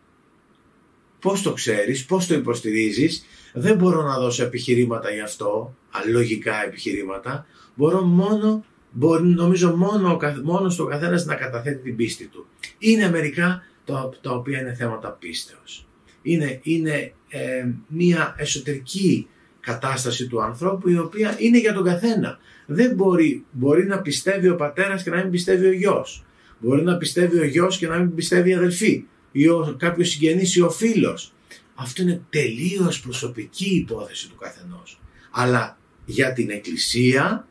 πώς 1.21 1.43
το 1.43 1.53
ξέρεις, 1.53 2.05
πώς 2.05 2.27
το 2.27 2.35
υποστηρίζεις, 2.35 3.25
δεν 3.53 3.77
μπορώ 3.77 4.03
να 4.03 4.19
δώσω 4.19 4.45
επιχειρήματα 4.45 5.11
γι' 5.11 5.21
αυτό, 5.21 5.75
αλογικά 5.91 6.65
επιχειρήματα, 6.65 7.47
μπορώ 7.75 8.03
μόνο 8.03 8.65
μπορεί 8.97 9.25
νομίζω 9.25 9.77
μόνο, 9.77 10.19
μόνος 10.43 10.75
στο 10.75 10.85
καθένας 10.85 11.25
να 11.25 11.35
καταθέτει 11.35 11.83
την 11.83 11.97
πίστη 11.97 12.27
του. 12.27 12.47
Είναι 12.79 13.11
μερικά 13.11 13.63
τα, 13.85 14.11
τα 14.21 14.31
οποία 14.31 14.61
είναι 14.61 14.75
θέματα 14.75 15.11
πίστεως. 15.11 15.87
Είναι, 16.23 16.61
είναι 16.63 17.13
ε, 17.29 17.67
μια 17.89 18.35
εσωτερική 18.39 19.29
κατάσταση 19.61 20.27
του 20.27 20.43
ανθρώπου 20.43 20.89
η 20.89 20.99
οποία 20.99 21.37
είναι 21.39 21.59
για 21.59 21.73
τον 21.73 21.85
καθένα. 21.85 22.39
Δεν 22.67 22.95
μπορεί, 22.95 23.45
μπορεί 23.51 23.87
να 23.87 24.01
πιστεύει 24.01 24.49
ο 24.49 24.57
πατέρας 24.57 25.03
και 25.03 25.11
να 25.11 25.17
μην 25.17 25.31
πιστεύει 25.31 25.67
ο 25.67 25.73
γιος. 25.73 26.25
Μπορεί 26.59 26.83
να 26.83 26.97
πιστεύει 26.97 27.39
ο 27.39 27.45
γιος 27.45 27.79
και 27.79 27.87
να 27.87 27.99
μην 27.99 28.15
πιστεύει 28.15 28.51
η 28.51 28.55
αδελφή 28.55 29.05
ή 29.33 29.49
ο, 29.49 29.77
κάποιος 29.79 30.09
συγγενής 30.09 30.55
ή 30.55 30.61
ο 30.61 30.71
φίλος. 30.71 31.33
Αυτό 31.75 32.03
είναι 32.03 32.23
τελείως 32.31 33.01
προσωπική 33.01 33.75
υπόθεση 33.75 34.29
του 34.29 34.37
καθενός. 34.37 35.01
Αλλά 35.31 35.79
για 36.05 36.33
την 36.33 36.51
Εκκλησία, 36.51 37.49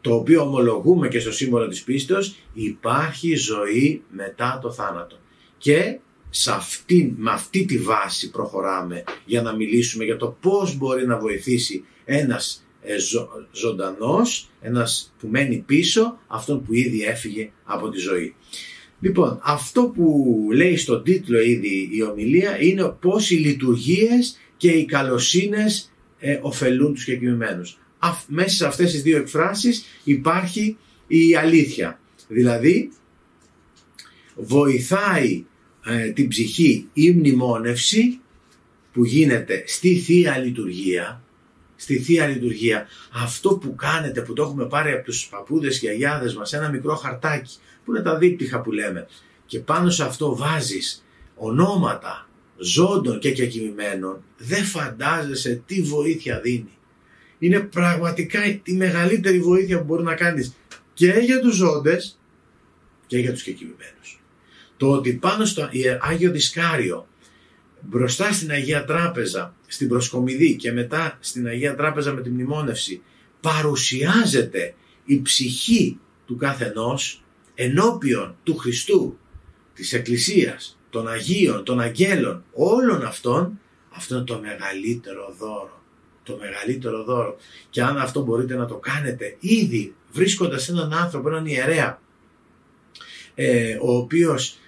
το 0.00 0.14
οποίο 0.14 0.42
ομολογούμε 0.42 1.08
και 1.08 1.18
στο 1.18 1.32
σύμβολο 1.32 1.68
της 1.68 1.82
πίστεως, 1.82 2.36
υπάρχει 2.52 3.34
ζωή 3.34 4.02
μετά 4.10 4.58
το 4.62 4.72
θάνατο. 4.72 5.18
Και 5.58 5.98
σε 6.30 6.52
αυτή, 6.52 7.14
με 7.16 7.30
αυτή 7.30 7.64
τη 7.64 7.78
βάση 7.78 8.30
προχωράμε 8.30 9.04
για 9.24 9.42
να 9.42 9.56
μιλήσουμε 9.56 10.04
για 10.04 10.16
το 10.16 10.36
πώς 10.40 10.76
μπορεί 10.76 11.06
να 11.06 11.18
βοηθήσει 11.18 11.84
ένας 12.04 12.64
ε, 12.82 12.98
ζω, 12.98 13.28
ζωντανός, 13.52 14.50
ένας 14.60 15.14
που 15.18 15.28
μένει 15.28 15.62
πίσω, 15.66 16.18
αυτόν 16.26 16.64
που 16.64 16.74
ήδη 16.74 17.02
έφυγε 17.02 17.50
από 17.64 17.88
τη 17.88 17.98
ζωή. 17.98 18.34
Λοιπόν, 19.00 19.40
αυτό 19.42 19.92
που 19.94 20.26
λέει 20.52 20.76
στον 20.76 21.02
τίτλο 21.02 21.40
ήδη 21.40 21.88
η 21.92 22.02
ομιλία 22.02 22.62
είναι 22.62 22.94
πώς 23.00 23.30
οι 23.30 23.34
λειτουργίες 23.34 24.38
και 24.56 24.70
οι 24.70 24.84
καλοσύνες 24.84 25.92
ε, 26.18 26.38
ωφελούν 26.42 26.94
τους 26.94 27.04
κεκοιμημένους. 27.04 27.78
Μέσα 28.26 28.56
σε 28.56 28.66
αυτές 28.66 28.92
τις 28.92 29.02
δύο 29.02 29.16
εκφράσεις 29.16 29.84
υπάρχει 30.04 30.76
η 31.06 31.36
αλήθεια. 31.36 32.00
Δηλαδή, 32.28 32.90
βοηθάει 34.34 35.44
ε, 35.86 36.10
την 36.10 36.28
ψυχή 36.28 36.88
η 36.92 37.10
μνημόνευση 37.10 38.20
που 38.92 39.04
γίνεται 39.04 39.62
στη 39.66 39.94
Θεία 39.94 40.38
Λειτουργία, 40.38 41.22
στη 41.80 41.98
Θεία 41.98 42.26
Λειτουργία, 42.26 42.86
αυτό 43.12 43.48
που 43.56 43.74
κάνετε, 43.74 44.20
που 44.20 44.32
το 44.32 44.42
έχουμε 44.42 44.66
πάρει 44.66 44.92
από 44.92 45.04
τους 45.04 45.28
παππούδες 45.30 45.78
και 45.78 45.88
αγιάδες 45.88 46.34
μας, 46.34 46.52
ένα 46.52 46.68
μικρό 46.68 46.94
χαρτάκι, 46.94 47.56
που 47.84 47.94
είναι 47.94 48.02
τα 48.02 48.16
δίπτυχα 48.16 48.60
που 48.60 48.72
λέμε, 48.72 49.06
και 49.46 49.58
πάνω 49.58 49.90
σε 49.90 50.04
αυτό 50.04 50.36
βάζεις 50.36 51.04
ονόματα 51.34 52.28
ζώντων 52.56 53.18
και 53.18 53.32
κεκοιμημένων, 53.32 54.22
δεν 54.36 54.64
φαντάζεσαι 54.64 55.62
τι 55.66 55.82
βοήθεια 55.82 56.40
δίνει. 56.40 56.78
Είναι 57.38 57.60
πραγματικά 57.60 58.44
η 58.62 58.72
μεγαλύτερη 58.72 59.40
βοήθεια 59.40 59.78
που 59.78 59.84
μπορεί 59.84 60.02
να 60.02 60.14
κάνεις 60.14 60.54
και 60.94 61.06
για 61.06 61.40
τους 61.40 61.54
ζώντες 61.54 62.18
και 63.06 63.18
για 63.18 63.32
τους 63.32 63.42
κεκοιμημένους 63.42 64.20
το 64.80 64.90
ότι 64.90 65.12
πάνω 65.12 65.44
στο 65.44 65.68
Άγιο 66.00 66.30
Δισκάριο 66.30 67.06
μπροστά 67.80 68.32
στην 68.32 68.50
Αγία 68.50 68.84
Τράπεζα, 68.84 69.54
στην 69.66 69.88
Προσκομιδή 69.88 70.56
και 70.56 70.72
μετά 70.72 71.18
στην 71.20 71.46
Αγία 71.46 71.74
Τράπεζα 71.74 72.12
με 72.12 72.20
τη 72.22 72.30
μνημόνευση 72.30 73.02
παρουσιάζεται 73.40 74.74
η 75.04 75.22
ψυχή 75.22 75.98
του 76.26 76.36
καθενός 76.36 77.22
ενώπιον 77.54 78.36
του 78.42 78.56
Χριστού, 78.56 79.18
της 79.74 79.92
Εκκλησίας, 79.92 80.78
των 80.90 81.08
Αγίων, 81.08 81.64
των 81.64 81.80
Αγγέλων, 81.80 82.44
όλων 82.52 83.02
αυτών, 83.02 83.60
αυτό 83.90 84.14
είναι 84.14 84.24
το 84.24 84.38
μεγαλύτερο 84.38 85.34
δώρο. 85.38 85.82
Το 86.22 86.38
μεγαλύτερο 86.40 87.04
δώρο. 87.04 87.36
Και 87.70 87.82
αν 87.82 87.98
αυτό 87.98 88.22
μπορείτε 88.22 88.54
να 88.54 88.66
το 88.66 88.76
κάνετε 88.76 89.36
ήδη 89.40 89.94
βρίσκοντας 90.12 90.68
έναν 90.68 90.92
άνθρωπο, 90.92 91.28
έναν 91.28 91.46
ιερέα, 91.46 92.00
ε, 93.34 93.76
ο 93.80 93.96
οποίος 93.96 94.58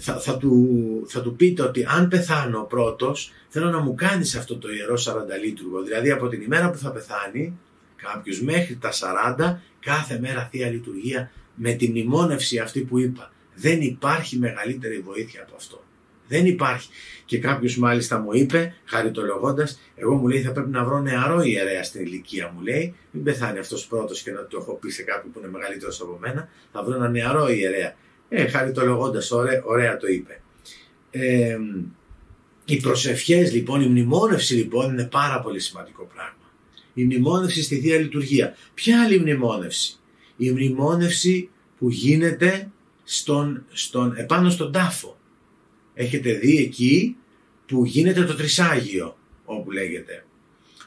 θα, 0.00 0.20
θα, 0.20 0.36
του, 0.36 1.04
θα 1.08 1.22
του 1.22 1.36
πείτε 1.36 1.62
ότι 1.62 1.86
αν 1.88 2.08
πεθάνω 2.08 2.62
πρώτος 2.62 3.32
θέλω 3.48 3.70
να 3.70 3.80
μου 3.80 3.94
κάνεις 3.94 4.36
αυτό 4.36 4.58
το 4.58 4.72
ιερό 4.72 4.94
40 4.94 4.98
λίτουργο. 5.44 5.82
Δηλαδή 5.82 6.10
από 6.10 6.28
την 6.28 6.42
ημέρα 6.42 6.70
που 6.70 6.78
θα 6.78 6.90
πεθάνει 6.90 7.58
κάποιος 7.96 8.40
μέχρι 8.40 8.76
τα 8.76 8.90
40 9.38 9.56
κάθε 9.80 10.18
μέρα 10.18 10.48
Θεία 10.50 10.68
Λειτουργία 10.68 11.30
με 11.54 11.72
τη 11.72 11.88
μνημόνευση 11.88 12.58
αυτή 12.58 12.80
που 12.80 12.98
είπα. 12.98 13.32
Δεν 13.54 13.80
υπάρχει 13.80 14.38
μεγαλύτερη 14.38 15.00
βοήθεια 15.00 15.42
από 15.42 15.54
αυτό. 15.56 15.84
Δεν 16.28 16.46
υπάρχει. 16.46 16.88
Και 17.24 17.38
κάποιος 17.38 17.76
μάλιστα 17.76 18.18
μου 18.18 18.32
είπε, 18.32 18.74
χαριτολογώντας, 18.84 19.80
εγώ 19.96 20.14
μου 20.14 20.28
λέει 20.28 20.40
θα 20.40 20.52
πρέπει 20.52 20.70
να 20.70 20.84
βρω 20.84 21.00
νεαρό 21.00 21.42
ιερέα 21.42 21.84
στην 21.84 22.00
ηλικία 22.00 22.52
μου 22.54 22.60
λέει. 22.60 22.94
Μην 23.10 23.22
πεθάνει 23.22 23.58
αυτός 23.58 23.86
πρώτος 23.86 24.22
και 24.22 24.30
να 24.30 24.46
το 24.46 24.58
έχω 24.60 24.72
πει 24.74 24.90
σε 24.90 25.02
κάποιον 25.02 25.32
που 25.32 25.38
είναι 25.38 25.48
μεγαλύτερος 25.48 26.00
από 26.00 26.18
μένα. 26.20 26.48
Θα 26.72 26.82
βρω 26.84 26.94
ένα 26.94 27.08
νεαρό 27.08 27.48
ιερέα. 27.48 27.94
Ε, 28.32 28.48
χαριτολογώντας, 28.48 29.30
ωραία, 29.30 29.62
ωραία 29.64 29.96
το 29.96 30.06
είπε. 30.06 30.42
Ε, 31.10 31.58
οι 32.64 32.76
προσευχές 32.76 33.52
λοιπόν, 33.52 33.82
η 33.82 33.86
μνημόνευση 33.86 34.54
λοιπόν 34.54 34.92
είναι 34.92 35.04
πάρα 35.04 35.40
πολύ 35.40 35.60
σημαντικό 35.60 36.04
πράγμα. 36.14 36.34
Η 36.94 37.04
μνημόνευση 37.04 37.62
στη 37.62 37.80
Θεία 37.80 37.98
Λειτουργία. 37.98 38.56
Ποια 38.74 39.02
άλλη 39.02 39.18
μνημόνευση; 39.18 39.98
Η 40.36 40.50
μνημόνευση 40.50 41.48
που 41.78 41.90
γίνεται 41.90 42.70
στον, 43.04 43.64
στον, 43.72 44.14
επάνω 44.16 44.50
στον 44.50 44.72
τάφο. 44.72 45.18
Έχετε 45.94 46.32
δει 46.32 46.56
εκεί 46.56 47.16
που 47.66 47.84
γίνεται 47.84 48.24
το 48.24 48.34
τρισάγιο 48.34 49.16
όπου 49.44 49.70
λέγεται. 49.70 50.24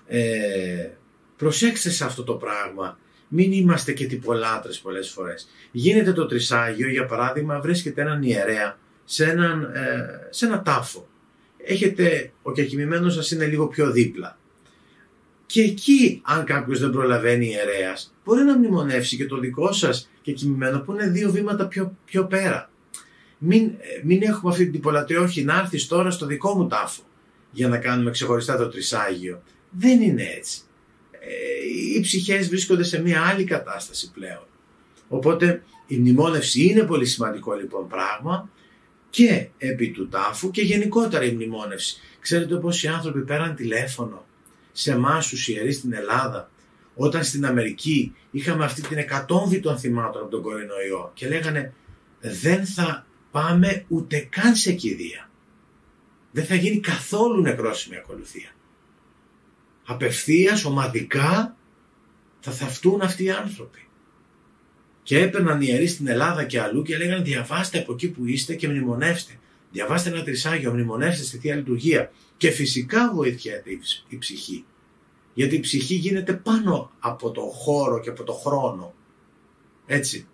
Ε, 0.07 0.89
προσέξτε 1.37 1.89
σε 1.89 2.05
αυτό 2.05 2.23
το 2.23 2.33
πράγμα 2.33 2.97
μην 3.35 3.51
είμαστε 3.51 3.93
και 3.93 4.05
τυπολάτρες 4.05 4.79
πολλές 4.79 5.09
φορές. 5.09 5.47
Γίνεται 5.71 6.13
το 6.13 6.25
τρισάγιο, 6.25 6.89
για 6.89 7.05
παράδειγμα, 7.05 7.59
βρίσκεται 7.59 8.01
έναν 8.01 8.23
ιερέα 8.23 8.77
σε, 9.03 9.25
έναν, 9.25 9.63
ε, 9.63 10.27
σε 10.29 10.45
ένα 10.45 10.61
τάφο. 10.61 11.07
Έχετε, 11.57 12.31
ο 12.41 12.51
κεκοιμημένος 12.51 13.13
σας 13.13 13.31
είναι 13.31 13.45
λίγο 13.45 13.67
πιο 13.67 13.91
δίπλα. 13.91 14.37
Και 15.45 15.61
εκεί, 15.61 16.21
αν 16.23 16.43
κάποιος 16.43 16.79
δεν 16.79 16.89
προλαβαίνει 16.89 17.45
ιερέας, 17.45 18.13
μπορεί 18.25 18.43
να 18.43 18.57
μνημονεύσει 18.57 19.17
και 19.17 19.25
το 19.25 19.39
δικό 19.39 19.71
σας 19.71 20.09
κεκοιμημένο 20.21 20.79
που 20.79 20.91
είναι 20.91 21.09
δύο 21.09 21.31
βήματα 21.31 21.67
πιο, 21.67 21.97
πιο 22.05 22.25
πέρα. 22.25 22.69
Μην, 23.37 23.63
ε, 23.63 24.01
μην 24.03 24.21
έχουμε 24.21 24.51
αυτή 24.51 24.63
την 24.63 24.73
τυπολατρία, 24.73 25.21
όχι 25.21 25.43
να 25.43 25.59
έρθεις 25.59 25.87
τώρα 25.87 26.11
στο 26.11 26.25
δικό 26.25 26.55
μου 26.55 26.67
τάφο 26.67 27.01
για 27.51 27.67
να 27.67 27.77
κάνουμε 27.77 28.11
ξεχωριστά 28.11 28.57
το 28.57 28.67
τρισάγιο. 28.67 29.41
Δεν 29.69 30.01
είναι 30.01 30.23
έτσι. 30.37 30.61
Ε, 31.25 31.95
οι 31.95 32.01
ψυχές 32.01 32.49
βρίσκονται 32.49 32.83
σε 32.83 33.01
μια 33.01 33.21
άλλη 33.21 33.43
κατάσταση 33.43 34.11
πλέον. 34.11 34.45
Οπότε 35.07 35.63
η 35.87 35.97
μνημόνευση 35.97 36.63
είναι 36.65 36.83
πολύ 36.83 37.05
σημαντικό 37.05 37.53
λοιπόν 37.53 37.87
πράγμα 37.87 38.49
και 39.09 39.47
επί 39.57 39.91
του 39.91 40.07
τάφου 40.07 40.51
και 40.51 40.61
γενικότερα 40.61 41.25
η 41.25 41.31
μνημόνευση. 41.31 42.01
Ξέρετε 42.19 42.55
πως 42.55 42.83
οι 42.83 42.87
άνθρωποι 42.87 43.23
πέραν 43.23 43.55
τηλέφωνο 43.55 44.25
σε 44.71 44.91
εμάς 44.91 45.27
τους 45.27 45.47
ιερείς 45.47 45.75
στην 45.75 45.93
Ελλάδα 45.93 46.49
όταν 46.95 47.23
στην 47.23 47.45
Αμερική 47.45 48.15
είχαμε 48.31 48.65
αυτή 48.65 48.81
την 48.81 48.97
εκατόμβη 48.97 49.59
των 49.59 49.77
θυμάτων 49.77 50.21
από 50.21 50.31
τον 50.31 50.41
κορονοϊό 50.41 51.11
και 51.13 51.27
λέγανε 51.27 51.73
δεν 52.19 52.65
θα 52.65 53.05
πάμε 53.31 53.85
ούτε 53.87 54.27
καν 54.29 54.55
σε 54.55 54.71
κηδεία. 54.71 55.29
Δεν 56.31 56.45
θα 56.45 56.55
γίνει 56.55 56.79
καθόλου 56.79 57.41
νεκρόσιμη 57.41 57.95
ακολουθία 57.95 58.49
απευθείας, 59.85 60.65
ομαδικά 60.65 61.57
θα 62.39 62.51
θαυτούν 62.51 63.01
αυτοί 63.01 63.23
οι 63.23 63.31
άνθρωποι. 63.31 63.87
Και 65.03 65.19
έπαιρναν 65.19 65.61
ιερείς 65.61 65.91
στην 65.91 66.07
Ελλάδα 66.07 66.43
και 66.43 66.61
αλλού 66.61 66.81
και 66.81 66.97
λέγανε 66.97 67.23
διαβάστε 67.23 67.79
από 67.79 67.93
εκεί 67.93 68.09
που 68.09 68.25
είστε 68.25 68.55
και 68.55 68.67
μνημονεύστε. 68.67 69.39
Διαβάστε 69.71 70.09
ένα 70.09 70.23
τρισάγιο, 70.23 70.71
μνημονεύστε 70.71 71.23
στη 71.23 71.37
Θεία 71.37 71.55
Λειτουργία. 71.55 72.11
Και 72.37 72.49
φυσικά 72.49 73.11
βοηθιέται 73.13 73.69
η 74.07 74.17
ψυχή. 74.17 74.65
Γιατί 75.33 75.55
η 75.55 75.59
ψυχή 75.59 75.95
γίνεται 75.95 76.33
πάνω 76.33 76.91
από 76.99 77.31
το 77.31 77.41
χώρο 77.41 77.99
και 77.99 78.09
από 78.09 78.23
το 78.23 78.33
χρόνο. 78.33 78.93
Έτσι. 79.85 80.27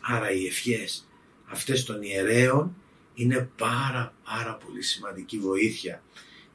Άρα 0.00 0.30
οι 0.30 0.46
ευχές 0.46 1.08
αυτές 1.46 1.84
των 1.84 2.02
ιερέων 2.02 2.76
είναι 3.14 3.50
πάρα 3.56 4.14
πάρα 4.24 4.54
πολύ 4.54 4.82
σημαντική 4.82 5.38
βοήθεια. 5.38 6.02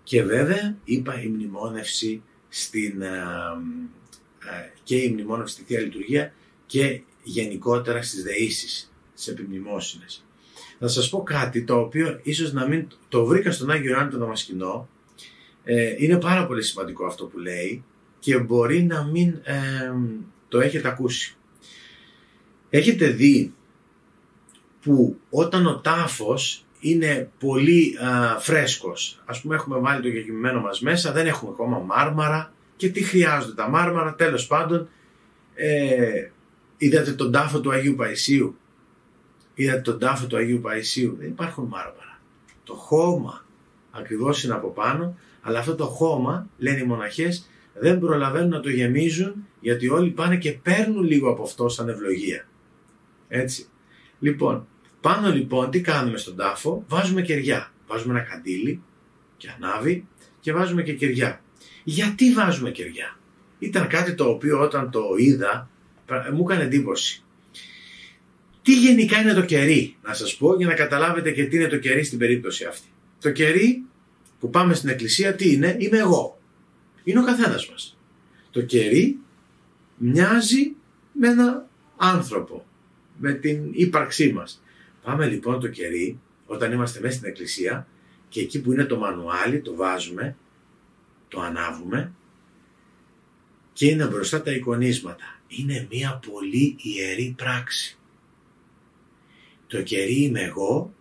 Και 0.03 0.23
βέβαια 0.23 0.77
είπα 0.83 1.21
η 1.21 1.27
μνημόνευση 1.27 2.21
στην, 2.49 3.01
ε, 3.01 3.07
ε, 3.07 4.71
και 4.83 4.95
η 4.95 5.09
μνημόνευση 5.09 5.53
στη 5.53 5.63
Θεία 5.63 5.79
Λειτουργία 5.79 6.33
και 6.65 7.01
γενικότερα 7.23 8.01
στις 8.01 8.23
δεήσεις, 8.23 8.93
στις 9.13 9.33
επιμνημόσυνες. 9.33 10.25
Να 10.79 10.87
σας 10.87 11.09
πω 11.09 11.23
κάτι 11.23 11.63
το 11.63 11.79
οποίο 11.79 12.19
ίσως 12.23 12.53
να 12.53 12.67
μην 12.67 12.87
το 13.09 13.25
βρήκα 13.25 13.51
στον 13.51 13.71
Άγιο 13.71 13.91
Ιωάννη 13.91 14.11
τον 14.11 14.19
Δαμασκηνό. 14.19 14.89
Ε, 15.63 15.95
είναι 15.97 16.19
πάρα 16.19 16.45
πολύ 16.45 16.63
σημαντικό 16.63 17.05
αυτό 17.05 17.25
που 17.25 17.39
λέει 17.39 17.83
και 18.19 18.37
μπορεί 18.37 18.83
να 18.83 19.03
μην 19.03 19.41
το 20.47 20.59
έχετε 20.59 20.87
ακούσει. 20.87 21.35
Έχετε 22.69 23.07
δει 23.07 23.53
που 24.81 25.19
όταν 25.29 25.65
ο 25.65 25.79
τάφος 25.79 26.65
είναι 26.81 27.29
πολύ 27.39 27.97
α, 27.99 28.39
φρέσκος. 28.39 29.21
Ας 29.25 29.41
πούμε 29.41 29.55
έχουμε 29.55 29.79
βάλει 29.79 30.01
το 30.01 30.07
γεγυμμένο 30.07 30.61
μας 30.61 30.81
μέσα, 30.81 31.11
δεν 31.11 31.27
έχουμε 31.27 31.51
ακόμα 31.53 31.79
μάρμαρα 31.79 32.53
και 32.75 32.89
τι 32.89 33.03
χρειάζονται 33.03 33.53
τα 33.53 33.69
μάρμαρα, 33.69 34.15
τέλος 34.15 34.47
πάντων 34.47 34.89
ε, 35.55 36.29
είδατε 36.77 37.11
τον 37.11 37.31
τάφο 37.31 37.59
του 37.59 37.71
Αγίου 37.71 37.95
Παϊσίου; 37.95 38.55
Είδατε 39.53 39.81
τον 39.81 39.99
τάφο 39.99 40.27
του 40.27 40.37
Αγίου 40.37 40.59
Παϊσίου; 40.61 41.15
Δεν 41.19 41.27
υπάρχουν 41.27 41.63
μάρμαρα. 41.63 42.21
Το 42.63 42.73
χώμα 42.73 43.45
ακριβώς 43.91 44.43
είναι 44.43 44.53
από 44.53 44.67
πάνω, 44.67 45.17
αλλά 45.41 45.59
αυτό 45.59 45.75
το 45.75 45.85
χώμα, 45.85 46.49
λένε 46.57 46.79
οι 46.79 46.83
μοναχές, 46.83 47.49
δεν 47.73 47.99
προλαβαίνουν 47.99 48.49
να 48.49 48.59
το 48.59 48.69
γεμίζουν 48.69 49.33
γιατί 49.59 49.89
όλοι 49.89 50.09
πάνε 50.09 50.37
και 50.37 50.51
παίρνουν 50.51 51.03
λίγο 51.03 51.29
από 51.29 51.43
αυτό 51.43 51.69
σαν 51.69 51.89
ευλογία. 51.89 52.47
Έτσι. 53.27 53.67
Λοιπόν, 54.19 54.67
πάνω 55.01 55.31
λοιπόν 55.31 55.69
τι 55.71 55.81
κάνουμε 55.81 56.17
στον 56.17 56.35
τάφο, 56.35 56.83
βάζουμε 56.87 57.21
κεριά. 57.21 57.71
Βάζουμε 57.87 58.19
ένα 58.19 58.29
καντήλι 58.29 58.81
και 59.37 59.49
ανάβει 59.55 60.07
και 60.39 60.53
βάζουμε 60.53 60.83
και 60.83 60.93
κεριά. 60.93 61.41
Γιατί 61.83 62.33
βάζουμε 62.33 62.71
κεριά; 62.71 63.19
Ήταν 63.59 63.87
κάτι 63.87 64.13
το 64.13 64.29
οποίο 64.29 64.59
όταν 64.59 64.91
το 64.91 65.01
είδα 65.17 65.69
μου 66.33 66.45
έκανε 66.49 66.63
εντύπωση. 66.63 67.23
Τι 68.61 68.79
γενικά 68.79 69.21
είναι 69.21 69.33
το 69.33 69.41
κερί, 69.41 69.97
να 70.03 70.13
σας 70.13 70.35
πω, 70.35 70.55
για 70.55 70.67
να 70.67 70.73
καταλάβετε 70.73 71.31
και 71.31 71.45
τι 71.45 71.55
είναι 71.55 71.67
το 71.67 71.77
κερί 71.77 72.03
στην 72.03 72.17
περίπτωση 72.17 72.65
αυτή. 72.65 72.87
Το 73.21 73.31
κερί 73.31 73.83
που 74.39 74.49
πάμε 74.49 74.73
στην 74.73 74.89
εκκλησία 74.89 75.35
τι 75.35 75.53
είναι, 75.53 75.75
είμαι 75.79 75.97
εγώ. 75.97 76.39
Είναι 77.03 77.19
ο 77.19 77.23
καθένας 77.23 77.69
μας. 77.69 77.97
Το 78.51 78.61
κερί 78.61 79.19
μοιάζει 79.97 80.75
με 81.11 81.27
ένα 81.27 81.67
άνθρωπο, 81.97 82.65
με 83.17 83.33
την 83.33 83.69
ύπαρξή 83.71 84.33
μας. 84.33 84.60
Πάμε 85.01 85.25
λοιπόν 85.25 85.59
το 85.59 85.67
κερί, 85.67 86.19
όταν 86.45 86.71
είμαστε 86.71 86.99
μέσα 86.99 87.15
στην 87.15 87.27
εκκλησία 87.27 87.87
και 88.29 88.41
εκεί 88.41 88.61
που 88.61 88.71
είναι 88.71 88.85
το 88.85 88.97
μανουάλι 88.97 89.61
το 89.61 89.75
βάζουμε, 89.75 90.35
το 91.27 91.41
ανάβουμε 91.41 92.11
και 93.73 93.87
είναι 93.87 94.05
μπροστά 94.05 94.41
τα 94.41 94.51
εικονίσματα. 94.51 95.39
Είναι 95.47 95.87
μια 95.91 96.21
πολύ 96.31 96.75
ιερή 96.81 97.33
πράξη. 97.37 97.97
Το 99.67 99.81
κερί 99.81 100.23
είμαι 100.23 100.41
εγώ 100.41 100.93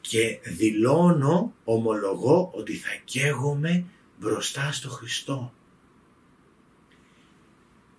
και 0.00 0.38
δηλώνω, 0.42 1.54
ομολογώ 1.64 2.50
ότι 2.54 2.74
θα 2.74 2.90
καίγομαι 3.04 3.84
μπροστά 4.18 4.72
στο 4.72 4.88
Χριστό. 4.88 5.52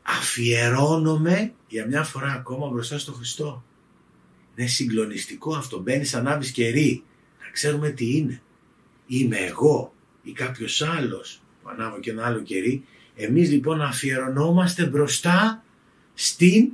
Αφιερώνομαι 0.04 1.54
για 1.68 1.86
μια 1.86 2.04
φορά 2.04 2.32
ακόμα 2.32 2.68
μπροστά 2.68 3.00
στο 3.00 3.12
Χριστό. 3.12 3.64
Είναι 4.60 4.68
συγκλονιστικό 4.68 5.56
αυτό. 5.56 5.80
Μπαίνει, 5.80 6.10
ανάβει 6.14 6.52
κερί. 6.52 7.04
Να 7.40 7.50
ξέρουμε 7.52 7.90
τι 7.90 8.18
είναι. 8.18 8.42
Είμαι 9.08 9.38
εγώ 9.38 9.94
ή 10.24 10.32
κάποιος 10.32 10.82
άλλος 10.82 11.42
που 11.62 11.70
ανάβω 11.70 12.00
και 12.00 12.12
ένα 12.12 12.26
άλλο 12.26 12.42
κερί. 12.42 12.86
Εμείς 13.16 13.52
λοιπόν 13.52 13.82
αφιερωνόμαστε 13.82 14.86
μπροστά 14.86 15.64
στην 16.14 16.72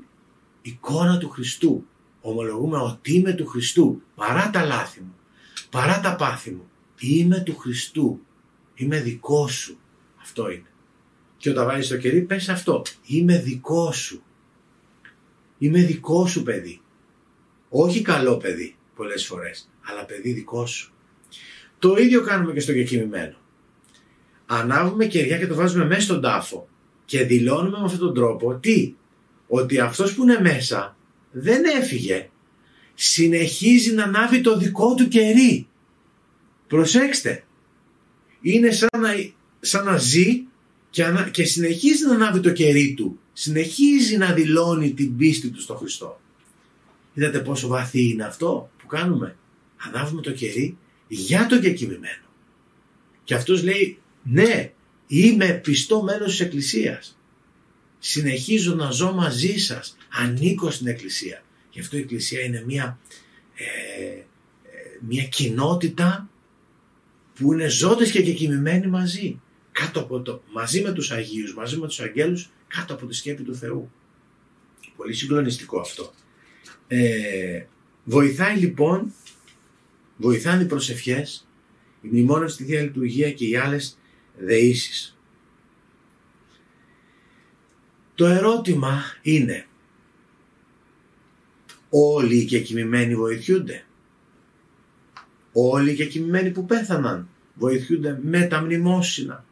εικόνα 0.61 1.17
του 1.17 1.29
Χριστού. 1.29 1.85
Ομολογούμε 2.21 2.77
ότι 2.77 3.13
είμαι 3.13 3.33
του 3.33 3.47
Χριστού. 3.47 4.01
Παρά 4.15 4.49
τα 4.49 4.65
λάθη 4.65 5.01
μου. 5.01 5.15
Παρά 5.69 5.99
τα 5.99 6.15
πάθη 6.15 6.51
μου. 6.51 6.69
Είμαι 6.99 7.39
του 7.39 7.57
Χριστού. 7.57 8.19
Είμαι 8.75 9.01
δικό 9.01 9.47
σου. 9.47 9.77
Αυτό 10.21 10.49
είναι. 10.49 10.69
Και 11.37 11.49
όταν 11.49 11.65
βάζεις 11.65 11.87
το 11.87 11.97
κερί 11.97 12.21
πες 12.21 12.49
αυτό. 12.49 12.81
Είμαι 13.05 13.37
δικό 13.37 13.91
σου. 13.91 14.23
Είμαι 15.57 15.81
δικό 15.81 16.27
σου 16.27 16.43
παιδί. 16.43 16.79
Όχι 17.77 18.01
καλό 18.01 18.37
παιδί 18.37 18.75
πολλές 18.95 19.25
φορές. 19.25 19.69
Αλλά 19.81 20.05
παιδί 20.05 20.31
δικό 20.31 20.65
σου. 20.65 20.93
Το 21.79 21.95
ίδιο 21.95 22.21
κάνουμε 22.21 22.53
και 22.53 22.59
στο 22.59 22.73
κεκοιμημένο. 22.73 23.35
Ανάβουμε 24.45 25.05
κεριά 25.05 25.37
και 25.37 25.47
το 25.47 25.55
βάζουμε 25.55 25.85
μέσα 25.85 26.01
στον 26.01 26.21
τάφο 26.21 26.67
και 27.05 27.23
δηλώνουμε 27.23 27.77
με 27.77 27.85
αυτόν 27.85 27.99
τον 27.99 28.13
τρόπο 28.13 28.55
τι, 28.55 28.93
ότι 29.47 29.79
αυτός 29.79 30.13
που 30.13 30.23
είναι 30.23 30.39
μέσα 30.41 30.97
δεν 31.31 31.63
έφυγε, 31.63 32.29
συνεχίζει 32.93 33.93
να 33.93 34.03
ανάβει 34.03 34.41
το 34.41 34.57
δικό 34.57 34.95
του 34.95 35.07
κερί. 35.07 35.67
Προσέξτε, 36.67 37.43
είναι 38.41 38.71
σαν 38.71 38.89
να, 38.99 39.09
σαν 39.59 39.85
να 39.85 39.97
ζει 39.97 40.43
και, 40.89 41.03
ανα, 41.03 41.29
και 41.29 41.43
συνεχίζει 41.43 42.05
να 42.05 42.13
ανάβει 42.13 42.39
το 42.39 42.51
κερί 42.51 42.93
του, 42.97 43.19
συνεχίζει 43.33 44.17
να 44.17 44.33
δηλώνει 44.33 44.93
την 44.93 45.17
πίστη 45.17 45.49
του 45.49 45.61
στο 45.61 45.75
Χριστό. 45.75 46.19
Είδατε 47.17 47.39
πόσο 47.39 47.67
βαθύ 47.67 48.09
είναι 48.09 48.23
αυτό 48.23 48.69
που 48.77 48.87
κάνουμε; 48.87 49.35
Ανάβουμε 49.77 50.21
το 50.21 50.31
κερί 50.31 50.77
για 51.07 51.45
το 51.45 51.59
κεκοιμημένο. 51.59 52.23
Και 53.23 53.33
αυτός 53.33 53.63
λέει 53.63 53.97
ναι 54.23 54.71
είμαι 55.07 55.53
πιστό 55.63 56.03
μέλος 56.03 56.29
της 56.29 56.39
Εκκλησίας. 56.39 57.17
Συνεχίζω 57.99 58.75
να 58.75 58.91
ζω 58.91 59.13
μαζί 59.13 59.57
σας. 59.57 59.97
Ανήκω 60.09 60.71
στην 60.71 60.87
Εκκλησία. 60.87 61.43
Γι' 61.71 61.79
αυτό 61.79 61.97
η 61.97 61.99
Εκκλησία 61.99 62.41
είναι 62.41 62.63
μια, 62.65 62.99
ε, 63.55 63.63
ε 63.63 64.23
μια 65.07 65.23
κοινότητα 65.23 66.29
που 67.33 67.53
είναι 67.53 67.67
ζώντες 67.67 68.11
και 68.11 68.23
κεκοιμημένοι 68.23 68.87
μαζί. 68.87 69.39
Κάτω 69.71 69.99
από 69.99 70.21
το, 70.21 70.41
μαζί 70.53 70.81
με 70.81 70.91
τους 70.91 71.11
Αγίους, 71.11 71.53
μαζί 71.53 71.77
με 71.77 71.87
τους 71.87 71.99
Αγγέλους, 71.99 72.49
κάτω 72.67 72.93
από 72.93 73.05
τη 73.05 73.15
σκέπη 73.15 73.43
του 73.43 73.55
Θεού. 73.55 73.91
Πολύ 74.95 75.13
συγκλονιστικό 75.13 75.79
αυτό. 75.79 76.13
Ε, 76.87 77.65
βοηθάει 78.03 78.57
λοιπόν 78.57 79.13
βοηθάνε 80.17 80.63
οι 80.63 80.65
προσευχές, 80.65 81.47
η 82.01 82.07
μνημόνευση 82.07 82.55
στη 82.55 82.63
Θεία 82.63 82.81
Λειτουργία 82.81 83.31
και 83.31 83.47
οι 83.47 83.55
άλλες 83.55 83.97
δεήσεις. 84.37 85.17
Το 88.15 88.25
ερώτημα 88.25 89.01
είναι 89.21 89.65
όλοι 91.89 92.35
οι 92.35 92.45
κεκοιμημένοι 92.45 93.15
βοηθούνται; 93.15 93.85
Όλοι 95.51 95.91
οι 95.91 95.95
κεκοιμημένοι 95.95 96.51
που 96.51 96.65
πέθαναν 96.65 97.29
βοηθούνται 97.53 98.19
με 98.21 98.41
τα 98.45 98.61
μνημόσυνα 98.61 99.45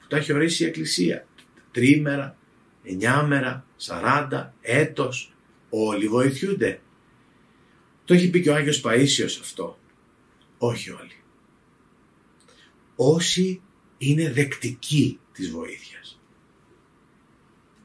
που 0.00 0.06
τα 0.08 0.16
έχει 0.16 0.32
ορίσει 0.32 0.62
η 0.62 0.66
Εκκλησία; 0.66 1.26
Τρίμερα, 1.70 2.36
εννιάμερα, 2.82 3.64
σαράντα, 3.76 4.54
έτος. 4.60 5.29
Όλοι 5.70 6.08
βοηθούνται. 6.08 6.80
Το 8.04 8.14
έχει 8.14 8.30
πει 8.30 8.40
και 8.40 8.50
ο 8.50 8.54
Άγιος 8.54 8.82
Παΐσιος 8.84 9.38
αυτό. 9.40 9.78
Όχι 10.58 10.90
όλοι. 10.90 11.16
Όσοι 12.96 13.62
είναι 13.98 14.32
δεκτικοί 14.32 15.20
της 15.32 15.50
βοήθειας. 15.50 16.20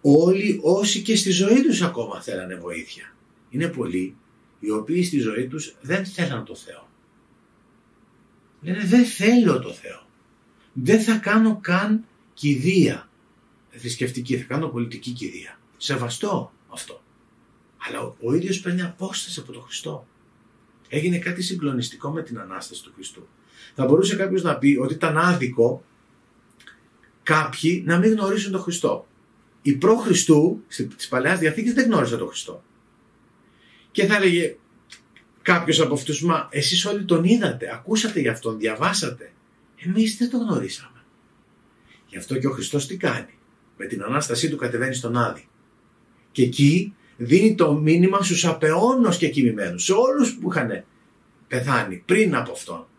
Όλοι 0.01 0.59
όσοι 0.63 1.01
και 1.01 1.15
στη 1.15 1.31
ζωή 1.31 1.61
τους 1.61 1.81
ακόμα 1.81 2.21
θέλανε 2.21 2.55
βοήθεια. 2.55 3.15
Είναι 3.49 3.67
πολλοί 3.67 4.15
οι 4.59 4.69
οποίοι 4.69 5.03
στη 5.03 5.19
ζωή 5.19 5.47
τους 5.47 5.75
δεν 5.81 6.05
θέλαν 6.05 6.45
το 6.45 6.55
Θεό. 6.55 6.89
Λένε 8.61 8.83
δεν 8.85 9.05
θέλω 9.05 9.59
το 9.59 9.73
Θεό. 9.73 10.07
Δεν 10.73 11.01
θα 11.01 11.17
κάνω 11.17 11.59
καν 11.61 12.05
κηδεία 12.33 13.09
θρησκευτική, 13.69 14.37
θα 14.37 14.43
κάνω 14.43 14.67
πολιτική 14.67 15.11
κηδεία. 15.11 15.59
Σεβαστό 15.77 16.51
αυτό. 16.69 17.03
Αλλά 17.87 18.01
ο, 18.01 18.15
ο 18.21 18.33
ίδιος 18.33 18.59
παίρνει 18.59 18.81
απόσταση 18.81 19.39
από 19.39 19.51
τον 19.51 19.61
Χριστό 19.61 20.07
έγινε 20.89 21.17
κάτι 21.17 21.41
συγκλονιστικό 21.41 22.09
με 22.09 22.21
την 22.23 22.39
Ανάσταση 22.39 22.83
του 22.83 22.91
Χριστού. 22.95 23.27
Θα 23.75 23.85
μπορούσε 23.85 24.15
κάποιος 24.15 24.43
να 24.43 24.57
πει 24.57 24.77
ότι 24.81 24.93
ήταν 24.93 25.17
άδικο 25.17 25.83
κάποιοι 27.23 27.83
να 27.85 27.97
μην 27.97 28.11
γνωρίσουν 28.11 28.51
τον 28.51 28.61
Χριστό. 28.61 29.07
Οι 29.61 29.75
προ-Χριστού 29.75 30.63
της 30.97 31.07
Παλαιάς 31.07 31.39
Διαθήκης 31.39 31.73
δεν 31.73 31.85
γνώρισαν 31.85 32.17
τον 32.17 32.27
Χριστό. 32.27 32.63
Και 33.91 34.05
θα 34.05 34.15
έλεγε 34.15 34.55
κάποιος 35.41 35.79
από 35.79 35.93
αυτούς, 35.93 36.21
μα 36.21 36.47
εσείς 36.51 36.85
όλοι 36.85 37.03
τον 37.03 37.23
είδατε, 37.23 37.73
ακούσατε 37.73 38.19
γι' 38.19 38.27
αυτόν, 38.27 38.57
διαβάσατε. 38.59 39.31
Εμείς 39.75 40.17
δεν 40.17 40.29
τον 40.29 40.41
γνωρίσαμε. 40.41 41.03
Γι' 42.07 42.17
αυτό 42.17 42.37
και 42.37 42.47
ο 42.47 42.51
Χριστός 42.51 42.87
τι 42.87 42.97
κάνει. 42.97 43.33
Με 43.77 43.85
την 43.85 44.03
Ανάστασή 44.03 44.49
του 44.49 44.57
κατεβαίνει 44.57 44.93
στον 44.93 45.17
Άδη. 45.17 45.47
Και 46.31 46.43
εκεί 46.43 46.93
δίνει 47.17 47.55
το 47.55 47.73
μήνυμα 47.73 48.23
στους 48.23 48.45
απεώνος 48.45 49.17
και 49.17 49.29
κοιμημένους, 49.29 49.83
σε 49.83 49.93
όλους 49.93 50.35
που 50.35 50.51
είχαν 50.51 50.83
πεθάνει 51.47 52.03
πριν 52.05 52.35
από 52.35 52.51
αυτό. 52.51 52.89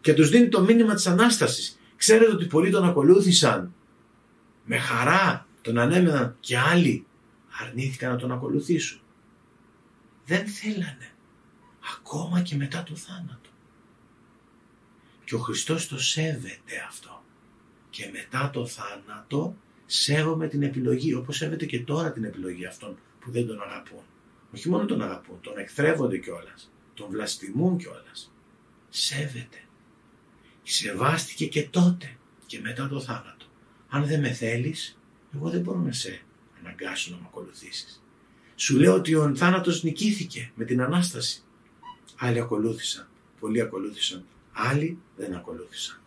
Και 0.00 0.14
τους 0.14 0.28
δίνει 0.30 0.48
το 0.48 0.60
μήνυμα 0.60 0.94
της 0.94 1.06
Ανάστασης. 1.06 1.78
Ξέρετε 1.96 2.32
ότι 2.32 2.46
πολλοί 2.46 2.70
τον 2.70 2.84
ακολούθησαν 2.84 3.74
με 4.64 4.78
χαρά, 4.78 5.46
τον 5.62 5.78
ανέμεναν 5.78 6.36
και 6.40 6.58
άλλοι 6.58 7.06
αρνήθηκαν 7.60 8.10
να 8.10 8.16
τον 8.16 8.32
ακολουθήσουν. 8.32 9.00
Δεν 10.26 10.46
θέλανε. 10.46 11.10
Ακόμα 11.98 12.40
και 12.40 12.56
μετά 12.56 12.82
το 12.82 12.96
θάνατο. 12.96 13.48
Και 15.24 15.34
ο 15.34 15.38
Χριστός 15.38 15.88
το 15.88 15.98
σέβεται 15.98 16.84
αυτό. 16.88 17.22
Και 17.90 18.10
μετά 18.12 18.50
το 18.50 18.66
θάνατο 18.66 19.56
σέβομαι 19.86 20.48
την 20.48 20.62
επιλογή, 20.62 21.14
όπως 21.14 21.36
σέβεται 21.36 21.66
και 21.66 21.80
τώρα 21.80 22.12
την 22.12 22.24
επιλογή 22.24 22.66
αυτών 22.66 22.96
που 23.24 23.30
δεν 23.30 23.46
τον 23.46 23.62
αγαπούν. 23.62 24.02
Όχι 24.54 24.68
μόνο 24.68 24.84
τον 24.84 25.02
αγαπούν, 25.02 25.40
τον 25.40 25.58
εκθρέφονται 25.58 26.18
κιόλας. 26.18 26.72
Τον 26.94 27.10
βλαστημούν 27.10 27.76
κιόλας. 27.78 28.32
Σέβεται. 28.88 29.58
Σεβάστηκε 30.62 31.46
και 31.46 31.68
τότε 31.68 32.16
και 32.46 32.60
μετά 32.60 32.88
το 32.88 33.00
θάνατο. 33.00 33.46
Αν 33.88 34.06
δεν 34.06 34.20
με 34.20 34.32
θέλεις, 34.32 34.98
εγώ 35.34 35.50
δεν 35.50 35.60
μπορώ 35.60 35.78
να 35.78 35.92
σε 35.92 36.22
αναγκάσω 36.60 37.10
να 37.10 37.16
με 37.16 37.22
ακολουθήσεις. 37.26 38.02
Σου 38.54 38.78
λέω 38.78 38.94
ότι 38.94 39.14
ο 39.14 39.34
θάνατος 39.36 39.82
νικήθηκε 39.82 40.52
με 40.54 40.64
την 40.64 40.82
Ανάσταση. 40.82 41.42
Άλλοι 42.18 42.40
ακολούθησαν, 42.40 43.08
πολλοί 43.40 43.60
ακολούθησαν, 43.60 44.24
άλλοι 44.52 44.98
δεν 45.16 45.34
ακολούθησαν. 45.34 46.00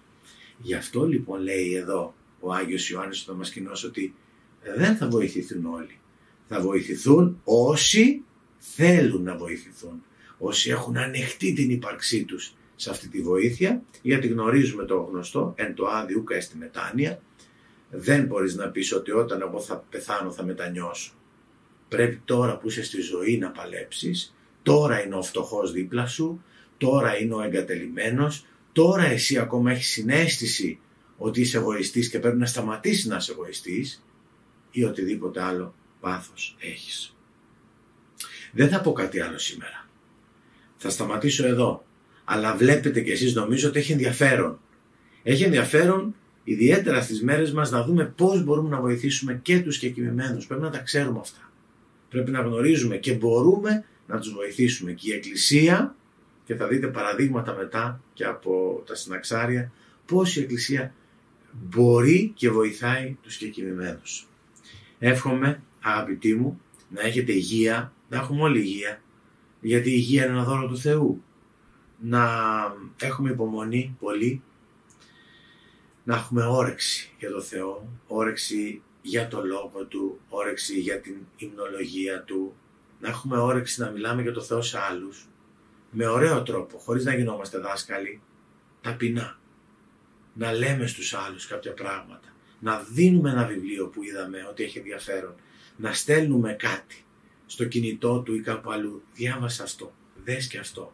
Γι' 0.58 0.74
αυτό 0.74 1.06
λοιπόν 1.06 1.42
λέει 1.42 1.74
εδώ 1.74 2.16
ο 2.40 2.54
Άγιος 2.54 2.90
Ιωάννης 2.90 3.28
ο 3.28 3.32
Δαμασκηνός 3.32 3.84
ότι 3.84 4.16
δεν 4.76 4.96
θα 4.96 5.08
βοηθηθούν 5.08 5.66
όλοι. 5.66 6.00
Θα 6.48 6.62
βοηθηθούν 6.62 7.42
όσοι 7.44 8.24
θέλουν 8.58 9.24
να 9.24 9.38
βοηθηθούν. 9.38 10.04
Όσοι 10.38 10.70
έχουν 10.70 10.98
ανοιχτεί 10.98 11.54
την 11.54 11.70
ύπαρξή 11.70 12.24
τους 12.24 12.54
σε 12.76 12.90
αυτή 12.90 13.08
τη 13.08 13.22
βοήθεια, 13.22 13.82
γιατί 14.02 14.28
γνωρίζουμε 14.28 14.86
το 14.86 14.98
γνωστό, 14.98 15.54
εν 15.58 15.74
το 15.76 15.88
άδει 15.88 16.16
ούκα 16.18 16.42
στη 16.42 16.58
μετάνοια, 16.58 17.22
δεν 17.90 18.26
μπορείς 18.26 18.56
να 18.56 18.70
πεις 18.70 18.94
ότι 18.94 19.12
όταν 19.12 19.42
εγώ 19.42 19.60
θα 19.60 19.84
πεθάνω 19.90 20.32
θα 20.32 20.44
μετανιώσω. 20.44 21.14
Πρέπει 21.88 22.22
τώρα 22.26 22.58
που 22.58 22.68
είσαι 22.68 22.84
στη 22.84 23.02
ζωή 23.02 23.38
να 23.38 23.52
παλέψεις, 23.52 24.36
τώρα 24.64 25.04
είναι 25.04 25.16
ο 25.16 25.22
φτωχός 25.22 25.72
δίπλα 25.72 26.06
σου, 26.06 26.44
τώρα 26.78 27.20
είναι 27.20 27.34
ο 27.34 27.42
εγκατελειμμένος, 27.42 28.46
τώρα 28.72 29.06
εσύ 29.06 29.38
ακόμα 29.38 29.72
έχεις 29.72 29.88
συνέστηση 29.88 30.80
ότι 31.18 31.42
είσαι 31.42 31.58
εγωιστής 31.58 32.10
και 32.10 32.20
πρέπει 32.20 32.38
να 32.38 32.46
σταματήσεις 32.46 33.06
να 33.06 33.16
είσαι 33.16 33.32
εγωιστής 33.32 34.04
ή 34.72 34.84
οτιδήποτε 34.84 35.42
άλλο 35.42 35.76
πάθος 36.00 36.56
έχεις. 36.60 37.16
Δεν 38.52 38.70
θα 38.70 38.82
πω 38.82 38.92
κάτι 38.92 39.20
άλλο 39.20 39.38
σήμερα. 39.38 39.88
Θα 40.78 40.90
σταματήσω 40.90 41.48
εδώ. 41.48 41.86
Αλλά 42.26 42.56
βλέπετε 42.56 43.02
κι 43.02 43.12
εσείς 43.12 43.34
νομίζω 43.34 43.68
ότι 43.70 43.80
έχει 43.80 43.92
ενδιαφέρον. 43.92 44.60
Έχει 45.24 45.44
ενδιαφέρον 45.44 46.16
ιδιαίτερα 46.44 47.02
στις 47.02 47.24
μέρες 47.24 47.52
μας 47.52 47.72
να 47.72 47.84
δούμε 47.84 48.06
πώς 48.06 48.44
μπορούμε 48.44 48.70
να 48.70 48.82
βοηθήσουμε 48.82 49.40
και 49.44 49.60
τους 49.60 49.78
κεκοιμημένους. 49.78 50.48
Πρέπει 50.48 50.62
να 50.62 50.70
τα 50.70 50.80
ξέρουμε 50.80 51.20
αυτά. 51.20 51.52
Πρέπει 52.10 52.32
να 52.32 52.42
γνωρίζουμε 52.42 52.98
και 52.98 53.14
μπορούμε 53.14 53.86
να 54.08 54.20
τους 54.20 54.34
βοηθήσουμε. 54.34 54.92
Και 54.92 55.10
η 55.10 55.14
Εκκλησία, 55.14 55.96
και 56.46 56.56
θα 56.56 56.68
δείτε 56.68 56.88
παραδείγματα 56.88 57.56
μετά 57.56 58.02
και 58.14 58.26
από 58.26 58.84
τα 58.88 58.96
συναξάρια, 58.96 59.72
πώς 60.06 60.36
η 60.36 60.40
Εκκλησία 60.40 60.94
μπορεί 61.52 62.32
και 62.36 62.50
βοηθάει 62.50 63.18
τους 63.22 63.38
κεκοιμημένους. 63.38 64.28
Εύχομαι, 65.00 65.62
αγαπητοί 65.88 66.36
μου, 66.36 66.62
να 66.90 67.02
έχετε 67.02 67.32
υγεία, 67.32 67.94
να 68.10 68.18
έχουμε 68.18 68.42
όλη 68.42 68.60
υγεία, 68.60 69.02
γιατί 69.62 69.90
η 69.90 69.96
υγεία 69.96 70.26
είναι 70.26 70.34
ένα 70.34 70.44
δώρο 70.44 70.68
του 70.68 70.78
Θεού. 70.78 71.24
Να 72.00 72.28
έχουμε 73.00 73.30
υπομονή 73.30 73.96
πολύ, 74.00 74.42
να 76.04 76.16
έχουμε 76.16 76.46
όρεξη 76.46 77.14
για 77.20 77.32
το 77.32 77.42
Θεό, 77.42 77.90
όρεξη 78.08 78.82
για 79.02 79.28
το 79.28 79.46
Λόγο 79.46 79.86
Του, 79.88 80.20
όρεξη 80.30 80.80
για 80.80 81.00
την 81.00 81.16
υμνολογία 81.38 82.24
Του, 82.24 82.56
να 83.00 83.08
έχουμε 83.10 83.38
όρεξη 83.38 83.82
να 83.82 83.90
μιλάμε 83.90 84.22
για 84.22 84.32
το 84.32 84.42
Θεό 84.42 84.62
σε 84.62 84.80
άλλους, 84.90 85.28
με 85.92 86.08
ωραίο 86.08 86.44
τρόπο, 86.44 86.78
χωρίς 86.78 87.06
να 87.06 87.16
γινόμαστε 87.16 87.58
δάσκαλοι, 87.58 88.22
ταπεινά. 88.82 89.40
Να 90.34 90.52
λέμε 90.52 90.88
στους 90.88 91.14
άλλους 91.14 91.48
κάποια 91.48 91.74
πράγματα, 91.74 92.28
να 92.60 92.80
δίνουμε 92.80 93.30
ένα 93.30 93.46
βιβλίο 93.46 93.88
που 93.88 94.04
είδαμε 94.04 94.48
ότι 94.50 94.64
έχει 94.64 94.78
ενδιαφέρον, 94.78 95.36
να 95.78 95.94
στέλνουμε 95.94 96.54
κάτι 96.54 97.06
στο 97.46 97.66
κινητό 97.66 98.20
του 98.20 98.36
ή 98.36 98.42
κάπου 98.42 98.72
αλλού, 98.72 99.04
διάβασα 99.14 99.64
αυτό, 99.64 99.94
δες 100.24 100.48
και 100.48 100.58
αυτό. 100.58 100.94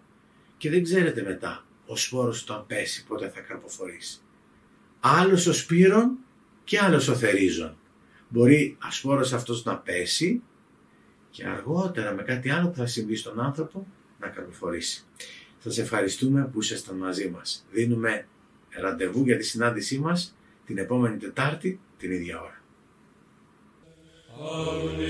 Και 0.57 0.69
δεν 0.69 0.83
ξέρετε 0.83 1.23
μετά, 1.23 1.65
ο 1.85 1.95
σπόρος 1.95 2.43
του 2.43 2.53
αν 2.53 2.65
πέσει 2.65 3.05
πότε 3.05 3.29
θα 3.29 3.39
καρποφορήσει. 3.39 4.21
Άλλος 4.99 5.47
ο 5.47 5.53
σπύρον 5.53 6.17
και 6.63 6.79
άλλος 6.79 7.07
ο 7.07 7.15
θερίζων. 7.15 7.77
Μπορεί 8.29 8.77
ασπόρος 8.79 9.33
αυτός 9.33 9.63
να 9.63 9.77
πέσει 9.77 10.41
και 11.29 11.45
αργότερα 11.47 12.13
με 12.13 12.23
κάτι 12.23 12.49
άλλο 12.49 12.67
που 12.67 12.75
θα 12.75 12.85
συμβεί 12.85 13.15
στον 13.15 13.39
άνθρωπο 13.39 13.87
να 14.19 14.27
καρποφορήσει. 14.27 15.05
Σας 15.59 15.77
ευχαριστούμε 15.77 16.49
που 16.53 16.61
ήσασταν 16.61 16.95
μαζί 16.95 17.29
μας. 17.29 17.65
Δίνουμε 17.71 18.27
ραντεβού 18.69 19.23
για 19.23 19.37
τη 19.37 19.43
συνάντησή 19.43 19.99
μας 19.99 20.35
την 20.65 20.77
επόμενη 20.77 21.17
Τετάρτη 21.17 21.79
την 21.97 22.11
ίδια 22.11 22.41
ώρα. 22.41 22.62
Amen. 24.41 25.03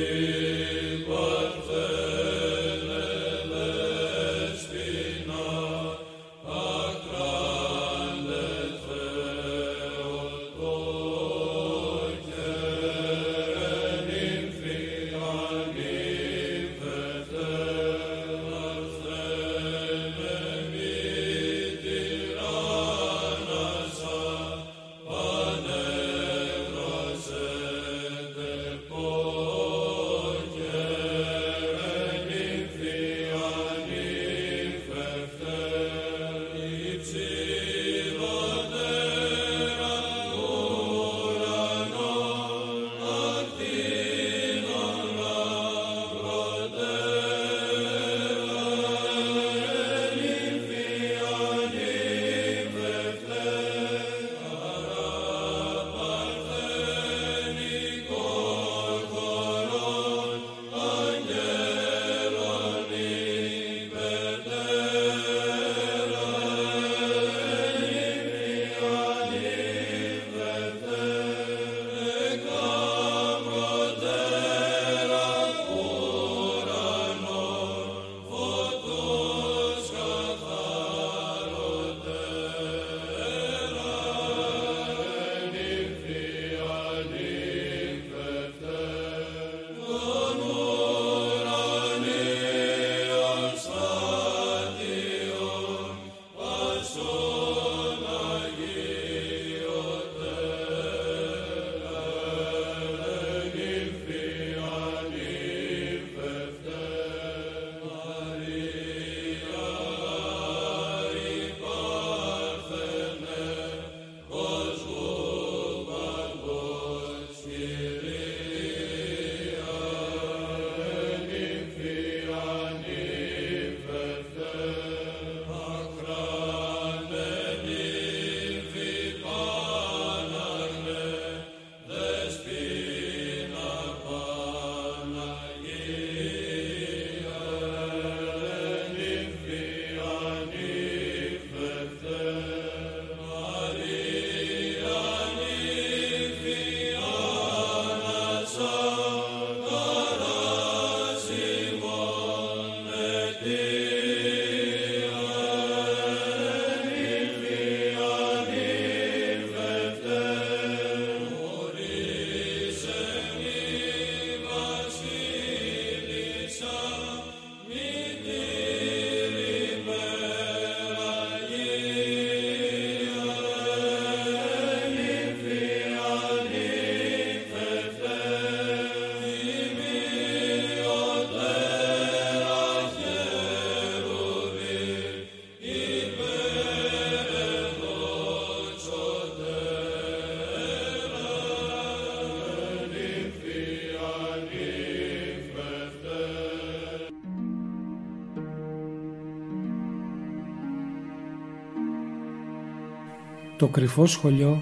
Το 203.64 203.70
κρυφό 203.70 204.06
σχολείο 204.06 204.62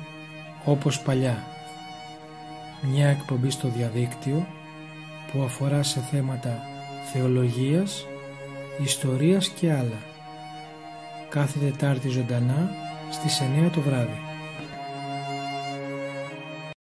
όπως 0.66 1.00
παλιά. 1.00 1.44
Μια 2.82 3.08
εκπομπή 3.08 3.50
στο 3.50 3.68
διαδίκτυο 3.68 4.48
που 5.32 5.42
αφορά 5.42 5.84
σε 5.84 6.00
θέματα 6.00 6.60
θεολογίας, 7.14 8.08
ιστορίας 8.84 9.48
και 9.48 9.72
άλλα. 9.72 10.00
Κάθε 11.30 11.60
Τετάρτη 11.60 12.10
ζωντανά 12.10 12.70
στις 13.12 13.42
9 13.42 13.70
το 13.70 13.82
βράδυ. 13.82 14.31